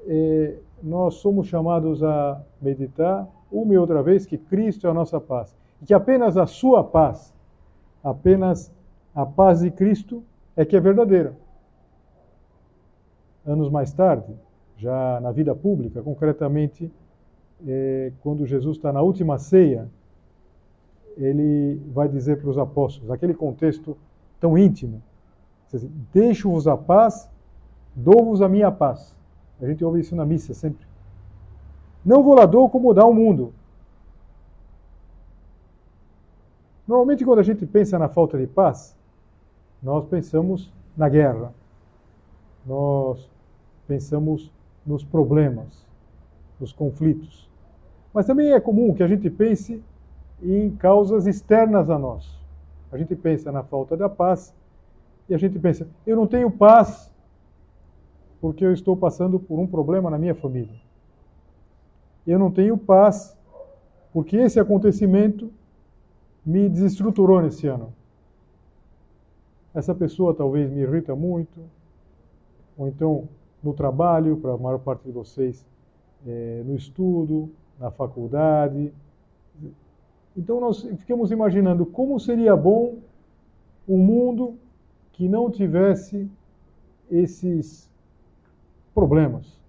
eh, 0.06 0.56
nós 0.82 1.14
somos 1.14 1.46
chamados 1.46 2.02
a 2.02 2.42
meditar 2.61 3.28
uma 3.50 3.72
e 3.72 3.78
outra 3.78 4.02
vez 4.02 4.26
que 4.26 4.37
Cristo 4.37 4.87
é 4.87 4.90
a 4.90 4.94
nossa 4.94 5.20
paz 5.20 5.54
e 5.80 5.87
que 5.87 5.94
apenas 5.94 6.37
a 6.37 6.46
sua 6.46 6.82
paz, 6.82 7.32
apenas 8.02 8.72
a 9.14 9.25
paz 9.25 9.61
de 9.61 9.70
Cristo 9.70 10.25
é 10.56 10.64
que 10.64 10.76
é 10.76 10.80
verdadeira. 10.80 11.37
Anos 13.46 13.70
mais 13.70 13.92
tarde, 13.92 14.34
já 14.76 15.20
na 15.20 15.32
vida 15.32 15.54
pública, 15.54 16.02
concretamente, 16.02 16.90
eh, 17.66 18.12
quando 18.22 18.46
Jesus 18.46 18.76
está 18.76 18.92
na 18.92 19.02
última 19.02 19.38
ceia, 19.38 19.88
ele 21.16 21.80
vai 21.92 22.08
dizer 22.08 22.40
para 22.40 22.50
os 22.50 22.58
apóstolos, 22.58 23.11
aquele 23.11 23.34
contexto 23.34 23.96
tão 24.40 24.56
íntimo. 24.56 25.02
Deixo-vos 26.12 26.66
a 26.66 26.76
paz, 26.76 27.30
dou-vos 27.94 28.42
a 28.42 28.49
minha 28.49 28.70
paz. 28.70 29.16
A 29.61 29.66
gente 29.66 29.84
ouve 29.84 30.00
isso 30.00 30.16
na 30.16 30.25
missa 30.25 30.52
sempre. 30.54 30.84
Não 32.04 32.22
vou 32.22 32.34
lá 32.34 32.46
dou 32.46 32.68
como 32.68 32.92
dá 32.92 33.04
o 33.06 33.14
mundo. 33.14 33.54
Normalmente, 36.87 37.25
quando 37.25 37.38
a 37.38 37.44
gente 37.44 37.64
pensa 37.64 37.99
na 37.99 38.08
falta 38.08 38.37
de 38.37 38.46
paz, 38.46 38.96
nós 39.82 40.04
pensamos 40.06 40.70
na 40.96 41.08
guerra. 41.08 41.52
Nós 42.66 43.30
pensamos 43.92 44.50
nos 44.87 45.04
problemas, 45.04 45.87
nos 46.58 46.72
conflitos. 46.72 47.46
Mas 48.14 48.25
também 48.25 48.52
é 48.52 48.58
comum 48.58 48.94
que 48.94 49.02
a 49.02 49.06
gente 49.06 49.28
pense 49.28 49.82
em 50.42 50.70
causas 50.76 51.26
externas 51.26 51.90
a 51.90 51.99
nós. 51.99 52.40
A 52.90 52.96
gente 52.96 53.14
pensa 53.14 53.52
na 53.52 53.62
falta 53.62 53.94
da 53.94 54.08
paz 54.08 54.54
e 55.28 55.34
a 55.34 55.38
gente 55.38 55.58
pensa, 55.58 55.87
eu 56.06 56.16
não 56.16 56.26
tenho 56.26 56.50
paz 56.50 57.12
porque 58.40 58.64
eu 58.64 58.72
estou 58.72 58.96
passando 58.96 59.38
por 59.38 59.58
um 59.58 59.66
problema 59.66 60.08
na 60.08 60.18
minha 60.18 60.34
família. 60.34 60.80
Eu 62.26 62.38
não 62.38 62.50
tenho 62.50 62.78
paz 62.78 63.37
porque 64.11 64.38
esse 64.38 64.58
acontecimento 64.58 65.52
me 66.46 66.66
desestruturou 66.66 67.42
nesse 67.42 67.66
ano. 67.66 67.92
Essa 69.75 69.94
pessoa 69.94 70.34
talvez 70.34 70.70
me 70.70 70.80
irrita 70.80 71.14
muito, 71.14 71.61
ou 72.76 72.88
então 72.88 73.28
no 73.62 73.73
trabalho, 73.73 74.37
para 74.37 74.52
a 74.52 74.59
maior 74.59 74.78
parte 74.78 75.04
de 75.04 75.11
vocês, 75.11 75.64
é, 76.26 76.62
no 76.64 76.75
estudo, 76.75 77.50
na 77.78 77.90
faculdade, 77.90 78.92
então 80.37 80.61
nós 80.61 80.83
ficamos 80.83 81.31
imaginando 81.31 81.85
como 81.85 82.19
seria 82.19 82.57
bom 82.57 82.97
um 83.87 83.99
mundo 83.99 84.57
que 85.12 85.28
não 85.28 85.50
tivesse 85.50 86.28
esses 87.11 87.90
problemas. 88.95 89.61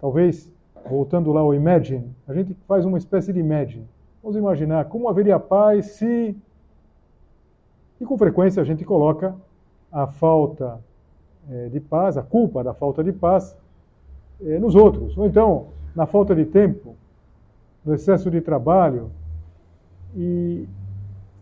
Talvez, 0.00 0.50
voltando 0.88 1.32
lá 1.32 1.40
ao 1.40 1.54
Imagine, 1.54 2.14
a 2.26 2.32
gente 2.32 2.54
faz 2.66 2.84
uma 2.84 2.96
espécie 2.96 3.32
de 3.32 3.40
Imagine. 3.40 3.86
Vamos 4.22 4.38
imaginar 4.38 4.86
como 4.86 5.08
haveria 5.08 5.38
paz 5.38 5.86
se. 5.86 6.36
E 8.00 8.06
com 8.06 8.16
frequência 8.16 8.62
a 8.62 8.64
gente 8.64 8.84
coloca 8.84 9.36
a 9.92 10.06
falta 10.06 10.80
de 11.70 11.80
paz, 11.80 12.16
a 12.16 12.22
culpa 12.22 12.62
da 12.62 12.74
falta 12.74 13.02
de 13.02 13.12
paz, 13.12 13.56
é, 14.44 14.58
nos 14.58 14.74
outros. 14.74 15.16
Ou 15.16 15.26
então, 15.26 15.68
na 15.94 16.06
falta 16.06 16.34
de 16.34 16.44
tempo, 16.44 16.94
no 17.84 17.94
excesso 17.94 18.30
de 18.30 18.40
trabalho, 18.40 19.10
e, 20.14 20.66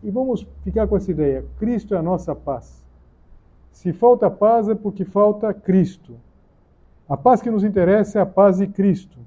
e 0.03 0.09
vamos 0.11 0.47
ficar 0.63 0.87
com 0.87 0.95
essa 0.97 1.11
ideia: 1.11 1.45
Cristo 1.59 1.93
é 1.93 1.97
a 1.97 2.01
nossa 2.01 2.35
paz. 2.35 2.83
Se 3.71 3.93
falta 3.93 4.29
paz 4.29 4.67
é 4.67 4.75
porque 4.75 5.05
falta 5.05 5.53
Cristo. 5.53 6.15
A 7.07 7.15
paz 7.15 7.41
que 7.41 7.51
nos 7.51 7.63
interessa 7.63 8.19
é 8.19 8.21
a 8.21 8.25
paz 8.25 8.57
de 8.57 8.67
Cristo, 8.67 9.17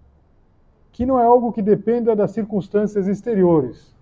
que 0.93 1.07
não 1.07 1.19
é 1.19 1.25
algo 1.25 1.53
que 1.53 1.63
dependa 1.63 2.15
das 2.15 2.33
circunstâncias 2.33 3.07
exteriores. 3.07 3.95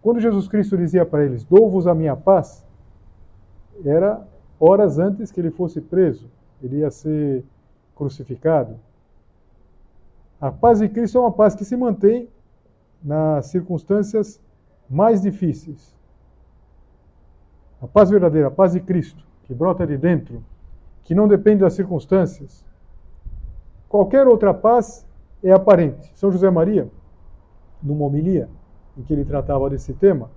Quando 0.00 0.20
Jesus 0.20 0.48
Cristo 0.48 0.76
dizia 0.76 1.04
para 1.04 1.24
eles: 1.24 1.44
Dou-vos 1.44 1.86
a 1.86 1.94
minha 1.94 2.16
paz, 2.16 2.64
era 3.84 4.26
horas 4.58 4.98
antes 4.98 5.30
que 5.30 5.40
ele 5.40 5.50
fosse 5.50 5.80
preso, 5.80 6.28
ele 6.62 6.78
ia 6.78 6.90
ser 6.90 7.44
crucificado. 7.94 8.76
A 10.40 10.50
paz 10.50 10.78
de 10.78 10.88
Cristo 10.88 11.18
é 11.18 11.20
uma 11.20 11.32
paz 11.32 11.54
que 11.54 11.64
se 11.64 11.76
mantém 11.76 12.28
nas 13.02 13.46
circunstâncias 13.46 14.40
mais 14.88 15.22
difíceis. 15.22 15.96
A 17.80 17.86
paz 17.86 18.10
verdadeira, 18.10 18.48
a 18.48 18.50
paz 18.50 18.72
de 18.72 18.80
Cristo, 18.80 19.24
que 19.44 19.54
brota 19.54 19.86
de 19.86 19.96
dentro, 19.96 20.44
que 21.04 21.14
não 21.14 21.28
depende 21.28 21.60
das 21.60 21.74
circunstâncias. 21.74 22.64
Qualquer 23.88 24.26
outra 24.26 24.52
paz 24.52 25.06
é 25.42 25.52
aparente. 25.52 26.10
São 26.14 26.30
José 26.30 26.50
Maria, 26.50 26.88
numa 27.82 28.04
homilia 28.04 28.48
em 28.96 29.02
que 29.02 29.12
ele 29.12 29.24
tratava 29.24 29.70
desse 29.70 29.94
tema, 29.94 30.30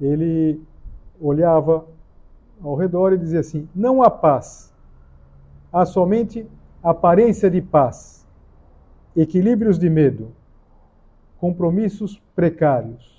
ele 0.00 0.62
olhava 1.20 1.86
ao 2.62 2.74
redor 2.74 3.12
e 3.12 3.18
dizia 3.18 3.40
assim: 3.40 3.68
Não 3.74 4.02
há 4.02 4.10
paz, 4.10 4.72
há 5.72 5.84
somente 5.84 6.46
aparência 6.82 7.50
de 7.50 7.60
paz, 7.60 8.26
equilíbrios 9.16 9.78
de 9.78 9.88
medo, 9.90 10.32
compromissos 11.38 12.20
precários 12.34 13.18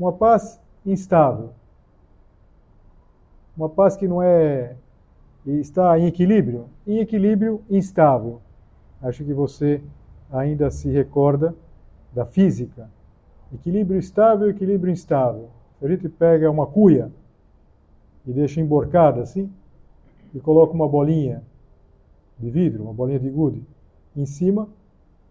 uma 0.00 0.14
paz 0.14 0.58
instável. 0.86 1.50
Uma 3.54 3.68
paz 3.68 3.98
que 3.98 4.08
não 4.08 4.22
é 4.22 4.74
está 5.44 5.98
em 5.98 6.06
equilíbrio, 6.06 6.70
em 6.86 7.00
equilíbrio 7.00 7.62
instável. 7.68 8.40
Acho 9.02 9.22
que 9.22 9.34
você 9.34 9.82
ainda 10.32 10.70
se 10.70 10.90
recorda 10.90 11.54
da 12.14 12.24
física, 12.24 12.90
Equilíbrio 13.52 13.98
estável 13.98 14.48
equilíbrio 14.48 14.92
instável. 14.92 15.50
A 15.82 15.88
gente 15.88 16.08
pega 16.08 16.50
uma 16.50 16.66
cuia 16.66 17.10
e 18.30 18.32
deixa 18.32 18.60
emborcada 18.60 19.20
assim, 19.20 19.50
e 20.32 20.38
coloca 20.38 20.72
uma 20.72 20.88
bolinha 20.88 21.42
de 22.38 22.48
vidro, 22.48 22.84
uma 22.84 22.92
bolinha 22.92 23.18
de 23.18 23.28
gude, 23.28 23.62
em 24.16 24.24
cima, 24.24 24.68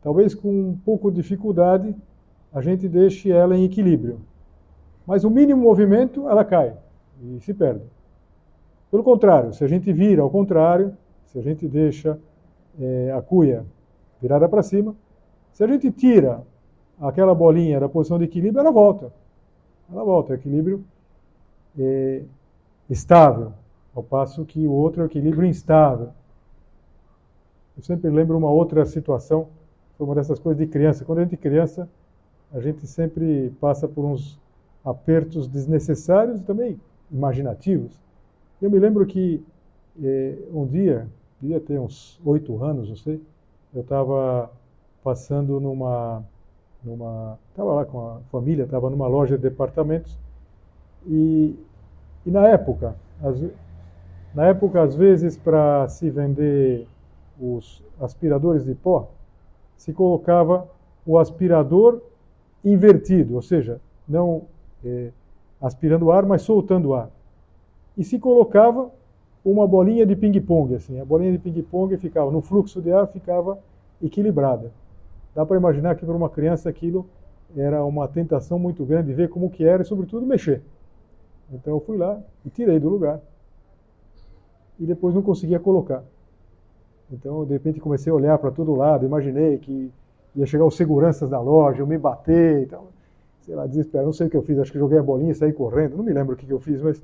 talvez 0.01 0.35
com 0.35 0.49
um 0.49 0.77
pouco 0.77 1.09
de 1.09 1.15
dificuldade 1.21 1.95
a 2.53 2.61
gente 2.61 2.89
deixe 2.89 3.31
ela 3.31 3.55
em 3.55 3.63
equilíbrio. 3.63 4.19
Mas 5.07 5.23
o 5.23 5.29
mínimo 5.29 5.61
movimento 5.61 6.27
ela 6.27 6.43
cai 6.43 6.75
e 7.21 7.39
se 7.39 7.53
perde. 7.53 7.85
Pelo 8.91 9.03
contrário, 9.03 9.53
se 9.53 9.63
a 9.63 9.67
gente 9.67 9.93
vira 9.93 10.21
ao 10.21 10.29
contrário, 10.29 10.95
se 11.27 11.39
a 11.39 11.41
gente 11.41 11.67
deixa 11.67 12.19
é, 12.79 13.13
a 13.15 13.21
cuia 13.21 13.65
virada 14.21 14.49
para 14.49 14.61
cima, 14.61 14.93
se 15.53 15.63
a 15.63 15.67
gente 15.67 15.89
tira 15.91 16.41
aquela 16.99 17.33
bolinha 17.33 17.79
da 17.79 17.87
posição 17.87 18.17
de 18.17 18.25
equilíbrio, 18.25 18.59
ela 18.59 18.71
volta. 18.71 19.13
Ela 19.89 20.03
volta, 20.03 20.33
é 20.33 20.35
equilíbrio 20.35 20.83
é, 21.79 22.23
estável, 22.89 23.53
ao 23.95 24.03
passo 24.03 24.45
que 24.45 24.65
o 24.67 24.71
outro 24.71 25.03
é 25.03 25.05
equilíbrio 25.05 25.47
instável. 25.47 26.09
Eu 27.77 27.83
sempre 27.83 28.09
lembro 28.09 28.37
uma 28.37 28.49
outra 28.49 28.85
situação, 28.85 29.47
foi 29.97 30.05
uma 30.05 30.15
dessas 30.15 30.39
coisas 30.39 30.59
de 30.59 30.67
criança. 30.71 31.05
Quando 31.05 31.19
a 31.19 31.23
gente 31.23 31.35
é 31.35 31.37
criança, 31.37 31.87
a 32.51 32.59
gente 32.59 32.85
sempre 32.87 33.51
passa 33.61 33.87
por 33.87 34.03
uns 34.03 34.39
apertos 34.83 35.47
desnecessários 35.47 36.39
e 36.39 36.43
também 36.43 36.79
imaginativos. 37.11 37.99
Eu 38.61 38.69
me 38.69 38.79
lembro 38.79 39.05
que 39.05 39.43
eh, 40.01 40.37
um 40.53 40.65
dia, 40.65 41.07
devia 41.39 41.59
ter 41.59 41.79
uns 41.79 42.19
oito 42.25 42.63
anos, 42.63 42.89
não 42.89 42.95
sei, 42.95 43.21
eu 43.73 43.81
estava 43.81 44.51
passando 45.03 45.59
numa, 45.59 46.23
numa, 46.83 47.37
estava 47.51 47.73
lá 47.73 47.85
com 47.85 47.99
a 47.99 48.19
família, 48.31 48.63
estava 48.63 48.89
numa 48.89 49.07
loja 49.07 49.37
de 49.37 49.43
departamentos 49.43 50.17
e, 51.07 51.55
e 52.25 52.31
na 52.31 52.47
época, 52.47 52.95
as, 53.21 53.41
na 54.33 54.47
época 54.47 54.81
às 54.81 54.95
vezes 54.95 55.37
para 55.37 55.87
se 55.87 56.09
vender 56.09 56.87
os 57.39 57.83
aspiradores 57.99 58.65
de 58.65 58.75
pó, 58.75 59.09
se 59.77 59.93
colocava 59.93 60.67
o 61.05 61.17
aspirador 61.17 62.01
invertido, 62.63 63.35
ou 63.35 63.41
seja, 63.41 63.79
não 64.07 64.43
eh, 64.83 65.11
aspirando 65.61 66.11
ar, 66.11 66.25
mas 66.25 66.41
soltando 66.41 66.93
ar 66.93 67.09
e 67.99 68.03
se 68.03 68.17
colocava 68.17 68.89
uma 69.43 69.67
bolinha 69.67 70.05
de 70.05 70.15
ping-pong, 70.15 70.73
assim. 70.73 71.01
A 71.01 71.05
bolinha 71.05 71.33
de 71.33 71.37
ping-pong 71.37 71.97
ficava, 71.97 72.31
no 72.31 72.41
fluxo 72.41 72.81
de 72.81 72.93
ar, 72.93 73.05
ficava 73.07 73.59
equilibrada. 74.01 74.71
Dá 75.35 75.45
para 75.45 75.57
imaginar 75.57 75.95
que 75.95 76.05
para 76.05 76.15
uma 76.15 76.29
criança 76.29 76.69
aquilo 76.69 77.05
era 77.57 77.83
uma 77.83 78.07
tentação 78.07 78.57
muito 78.57 78.85
grande 78.85 79.11
ver 79.11 79.27
como 79.27 79.49
que 79.49 79.65
era 79.65 79.81
e, 79.81 79.85
sobretudo, 79.85 80.25
mexer. 80.25 80.61
Então 81.51 81.73
eu 81.73 81.79
fui 81.79 81.97
lá 81.97 82.19
e 82.45 82.49
tirei 82.49 82.79
do 82.79 82.89
lugar. 82.89 83.19
E 84.79 84.85
depois 84.85 85.13
não 85.13 85.21
conseguia 85.21 85.59
colocar. 85.59 86.03
Então, 87.11 87.43
de 87.43 87.53
repente, 87.53 87.79
comecei 87.79 88.11
a 88.11 88.15
olhar 88.15 88.37
para 88.37 88.51
todo 88.51 88.75
lado, 88.75 89.05
imaginei 89.05 89.57
que 89.57 89.91
ia 90.35 90.45
chegar 90.45 90.65
os 90.65 90.77
seguranças 90.77 91.29
da 91.29 91.39
loja, 91.41 91.81
eu 91.81 91.87
me 91.87 91.97
bater 91.97 92.63
e 92.63 92.65
tal. 92.67 92.91
Sei 93.41 93.55
lá, 93.55 93.65
desesperado, 93.65 94.05
não 94.05 94.13
sei 94.13 94.27
o 94.27 94.29
que 94.29 94.37
eu 94.37 94.43
fiz, 94.43 94.59
acho 94.59 94.71
que 94.71 94.77
joguei 94.77 94.99
a 94.99 95.03
bolinha 95.03 95.31
e 95.31 95.35
saí 95.35 95.51
correndo, 95.51 95.97
não 95.97 96.03
me 96.03 96.13
lembro 96.13 96.35
o 96.35 96.37
que 96.37 96.49
eu 96.49 96.59
fiz, 96.59 96.81
mas 96.81 97.01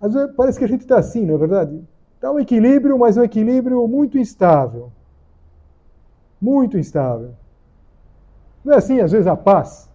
às 0.00 0.14
vezes 0.14 0.34
parece 0.36 0.58
que 0.58 0.64
a 0.64 0.68
gente 0.68 0.82
está 0.82 0.98
assim, 0.98 1.26
não 1.26 1.34
é 1.34 1.38
verdade? 1.38 1.82
Está 2.14 2.30
um 2.30 2.38
equilíbrio, 2.38 2.98
mas 2.98 3.16
um 3.16 3.22
equilíbrio 3.24 3.86
muito 3.88 4.18
instável. 4.18 4.92
Muito 6.40 6.78
instável. 6.78 7.30
Não 8.64 8.74
é 8.74 8.76
assim, 8.76 9.00
às 9.00 9.12
vezes, 9.12 9.26
a 9.26 9.36
paz 9.36 9.90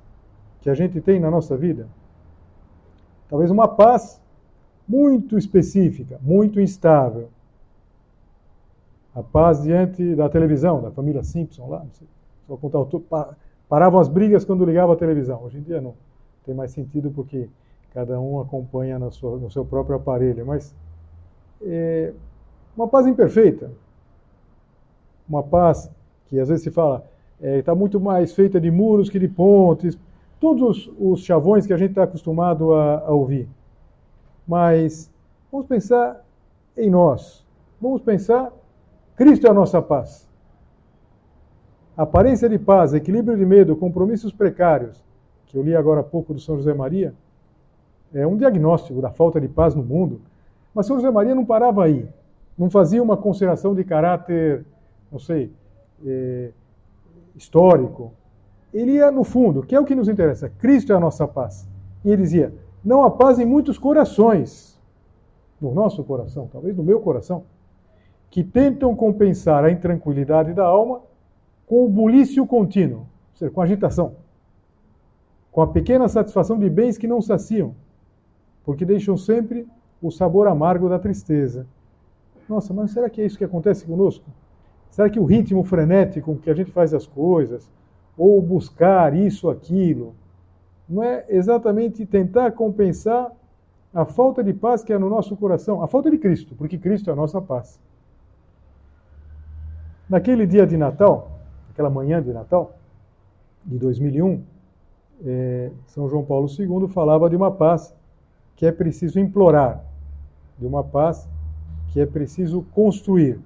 que 0.62 0.70
a 0.70 0.74
gente 0.74 1.00
tem 1.00 1.20
na 1.20 1.32
nossa 1.32 1.56
vida? 1.56 1.88
Talvez 3.34 3.50
uma 3.50 3.68
paz 3.68 4.22
muito 4.88 5.40
específica, 5.40 6.20
muito 6.22 6.62
instável. 6.62 7.30
A 9.16 9.24
paz 9.24 9.64
diante 9.64 10.14
da 10.14 10.30
televisão, 10.30 10.80
da 10.80 10.92
família 10.92 11.24
Simpson 11.24 11.68
lá, 11.68 11.80
não 11.80 11.92
sei, 11.94 12.08
só 12.46 12.56
contar 12.56 12.78
o 12.78 13.04
paravam 13.68 14.00
as 14.00 14.08
brigas 14.08 14.46
quando 14.46 14.64
ligava 14.64 14.94
a 14.94 14.96
televisão. 14.96 15.42
Hoje 15.44 15.58
em 15.58 15.62
dia 15.64 15.82
não 15.82 15.96
tem 16.46 16.54
mais 16.54 16.74
sentido 16.74 17.10
porque 17.10 17.50
cada 17.92 18.22
um 18.22 18.40
acompanha 18.40 19.00
no 19.00 19.12
seu, 19.12 19.40
no 19.40 19.50
seu 19.50 19.66
próprio 19.66 19.96
aparelho, 19.96 20.46
mas 20.46 20.76
é, 21.60 22.14
uma 22.78 22.88
paz 22.88 23.08
imperfeita, 23.08 23.72
uma 25.28 25.42
paz 25.42 25.90
que 26.28 26.40
às 26.40 26.50
vezes 26.50 26.64
se 26.64 26.70
fala 26.70 27.04
está 27.42 27.72
é, 27.72 27.76
muito 27.76 28.00
mais 28.00 28.32
feita 28.32 28.62
de 28.62 28.70
muros 28.70 29.10
que 29.10 29.18
de 29.18 29.28
pontes, 29.28 29.98
todos 30.44 30.92
os, 31.00 31.24
chavões 31.24 31.66
que 31.66 31.72
a 31.72 31.78
gente 31.78 31.92
está 31.92 32.04
acostumado 32.04 32.74
a, 32.74 33.00
a 33.00 33.12
ouvir. 33.12 33.48
Mas 34.46 35.10
vamos 35.50 35.66
pensar 35.68 36.22
em 36.76 36.90
nós, 36.90 37.48
vamos 37.80 38.02
pensar, 38.02 38.52
Cristo 39.16 39.48
é 39.48 39.50
a 39.50 39.54
nossa 39.54 39.82
paz. 39.82 40.30
Aparência 41.96 42.50
de 42.50 42.60
paz, 42.60 42.94
equilíbrio 42.94 43.38
de 43.38 43.46
medo, 43.46 43.74
compromissos 43.78 44.34
precários, 44.34 45.02
que 45.46 45.58
eu 45.58 45.64
li 45.64 45.74
agora 45.74 46.02
há 46.02 46.04
pouco 46.04 46.34
do 46.34 46.42
São 46.42 46.58
José 46.58 46.74
Maria, 46.74 47.14
é, 48.14 48.28
um 48.28 48.36
diagnóstico 48.36 49.00
da 49.00 49.12
falta 49.12 49.40
de 49.40 49.48
paz 49.48 49.74
no 49.74 49.82
mundo. 49.82 50.20
Mas 50.76 50.88
São 50.88 50.98
José 50.98 51.10
Maria 51.10 51.34
não 51.34 51.46
parava 51.46 51.86
aí, 51.86 52.06
não 52.58 52.70
fazia 52.70 53.02
uma 53.02 53.16
consideração 53.16 53.74
de 53.74 53.86
caráter, 53.86 54.66
não 55.10 55.20
sei, 55.20 55.54
é, 56.06 56.52
histórico. 57.34 58.12
Ele 58.74 58.94
ia 58.94 59.12
no 59.12 59.24
fundo, 59.24 59.64
que 59.64 59.76
é 59.76 59.80
o 59.80 59.86
que 59.86 59.96
nos 59.96 60.10
interessa. 60.10 60.50
Cristo 60.50 60.92
é 60.92 60.96
a 60.96 61.00
nossa 61.00 61.28
paz. 61.28 61.68
E 62.04 62.10
ele 62.10 62.24
dizia: 62.24 62.54
não 62.84 63.04
há 63.04 63.12
paz 63.12 63.40
em 63.40 63.46
muitos 63.46 63.78
corações, 63.78 64.80
no 65.62 65.74
nosso 65.74 66.04
coração, 66.04 66.50
talvez 66.52 66.76
no 66.76 66.84
meu 66.84 67.00
coração, 67.00 67.44
que 68.30 68.44
tentam 68.44 68.96
compensar 68.96 69.64
a 69.64 69.72
intranquilidade 69.72 70.54
da 70.54 70.66
alma 70.66 71.02
com 71.66 71.86
o 71.86 71.90
bulício 71.90 72.46
contínuo, 72.46 73.00
ou 73.00 73.38
seja, 73.38 73.52
com 73.52 73.62
a 73.62 73.64
agitação, 73.64 74.16
com 75.52 75.62
a 75.62 75.68
pequena 75.68 76.10
satisfação 76.10 76.60
de 76.60 76.70
bens 76.70 76.98
que 76.98 77.08
não 77.08 77.22
saciam, 77.22 77.74
porque 78.66 78.84
deixam 78.84 79.16
sempre 79.16 79.68
o 80.02 80.12
sabor 80.12 80.48
amargo 80.48 80.90
da 80.90 81.00
tristeza. 81.00 81.66
Nossa, 82.50 82.74
mas 82.74 82.92
será 82.92 83.10
que 83.10 83.22
é 83.22 83.26
isso 83.26 83.38
que 83.38 83.46
acontece 83.46 83.86
conosco? 83.86 84.26
Será 84.90 85.10
que 85.10 85.20
o 85.20 85.26
ritmo 85.26 85.64
frenético 85.64 86.34
com 86.34 86.38
que 86.38 86.50
a 86.50 86.54
gente 86.54 86.72
faz 86.72 86.94
as 86.94 87.08
coisas, 87.08 87.72
ou 88.18 88.42
buscar 88.42 89.16
isso, 89.16 89.50
aquilo, 89.50 90.14
não 90.88 91.02
é 91.04 91.26
exatamente 91.30 92.06
tentar 92.06 92.52
compensar 92.52 93.32
a 93.94 94.06
falta 94.06 94.44
de 94.44 94.54
paz 94.54 94.84
que 94.84 94.92
é 94.92 94.98
no 94.98 95.10
nosso 95.10 95.36
coração, 95.36 95.84
a 95.84 95.88
falta 95.88 96.10
de 96.10 96.18
Cristo, 96.18 96.56
porque 96.56 96.78
Cristo 96.78 97.10
é 97.10 97.14
a 97.14 97.16
nossa 97.16 97.42
paz. 97.42 97.80
Naquele 100.10 100.46
dia 100.46 100.66
de 100.66 100.78
Natal, 100.78 101.32
aquela 101.72 101.90
manhã 101.90 102.22
de 102.22 102.34
Natal, 102.34 102.76
de 103.66 103.78
2001, 103.78 104.44
eh, 105.26 105.72
São 105.88 106.10
João 106.10 106.24
Paulo 106.24 106.48
II 106.48 106.88
falava 106.90 107.30
de 107.30 107.36
uma 107.36 107.52
paz 107.52 107.96
que 108.56 108.66
é 108.66 108.72
preciso 108.72 109.20
implorar, 109.20 109.84
de 110.60 110.66
uma 110.66 110.84
paz 110.84 111.28
que 111.92 112.00
é 112.00 112.06
preciso 112.06 112.64
construir. 112.74 113.40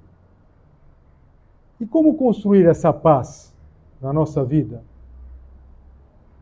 E 1.80 1.86
como 1.86 2.16
construir 2.16 2.66
essa 2.66 2.92
paz 2.92 3.54
na 4.02 4.14
nossa 4.14 4.44
vida, 4.44 4.84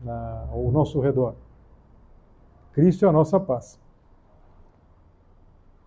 na, 0.02 0.46
ao 0.50 0.70
nosso 0.70 1.00
redor? 1.00 1.34
Cristo 2.72 3.04
é 3.04 3.08
a 3.08 3.12
nossa 3.12 3.40
paz. 3.40 3.80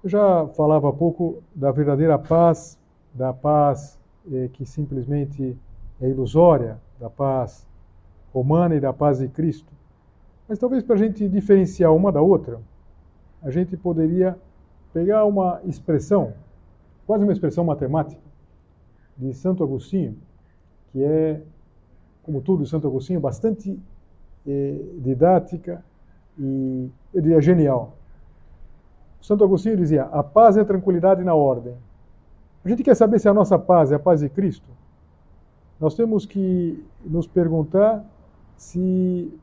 Eu 0.03 0.09
já 0.09 0.47
falava 0.49 0.89
há 0.89 0.93
pouco 0.93 1.43
da 1.53 1.71
verdadeira 1.71 2.17
paz, 2.17 2.79
da 3.13 3.33
paz 3.33 3.99
eh, 4.31 4.49
que 4.53 4.65
simplesmente 4.65 5.57
é 6.01 6.09
ilusória, 6.09 6.79
da 6.99 7.09
paz 7.09 7.67
romana 8.33 8.75
e 8.75 8.79
da 8.79 8.93
paz 8.93 9.19
de 9.19 9.27
Cristo. 9.27 9.71
Mas 10.47 10.57
talvez 10.57 10.83
para 10.83 10.95
a 10.95 10.97
gente 10.97 11.27
diferenciar 11.27 11.93
uma 11.93 12.11
da 12.11 12.21
outra, 12.21 12.59
a 13.41 13.51
gente 13.51 13.77
poderia 13.77 14.37
pegar 14.93 15.25
uma 15.25 15.61
expressão, 15.65 16.33
quase 17.05 17.23
uma 17.23 17.33
expressão 17.33 17.63
matemática, 17.63 18.21
de 19.17 19.33
Santo 19.33 19.63
Agostinho, 19.63 20.17
que 20.91 21.03
é, 21.03 21.41
como 22.29 22.41
tudo 22.41 22.63
Santo 22.63 22.87
Agostinho, 22.87 23.19
bastante 23.19 23.75
eh, 24.47 24.77
didática 24.99 25.83
e, 26.37 26.87
eu 27.11 27.21
diria, 27.23 27.41
genial. 27.41 27.93
Santo 29.19 29.43
Agostinho 29.43 29.75
dizia: 29.75 30.03
a 30.03 30.21
paz 30.21 30.55
é 30.55 30.61
a 30.61 30.65
tranquilidade 30.65 31.23
na 31.23 31.33
ordem. 31.33 31.73
A 32.63 32.69
gente 32.69 32.83
quer 32.83 32.95
saber 32.95 33.17
se 33.17 33.27
a 33.27 33.33
nossa 33.33 33.57
paz 33.57 33.91
é 33.91 33.95
a 33.95 33.99
paz 33.99 34.19
de 34.19 34.29
Cristo. 34.29 34.69
Nós 35.79 35.95
temos 35.95 36.23
que 36.23 36.85
nos 37.03 37.25
perguntar 37.25 38.05
se 38.55 39.33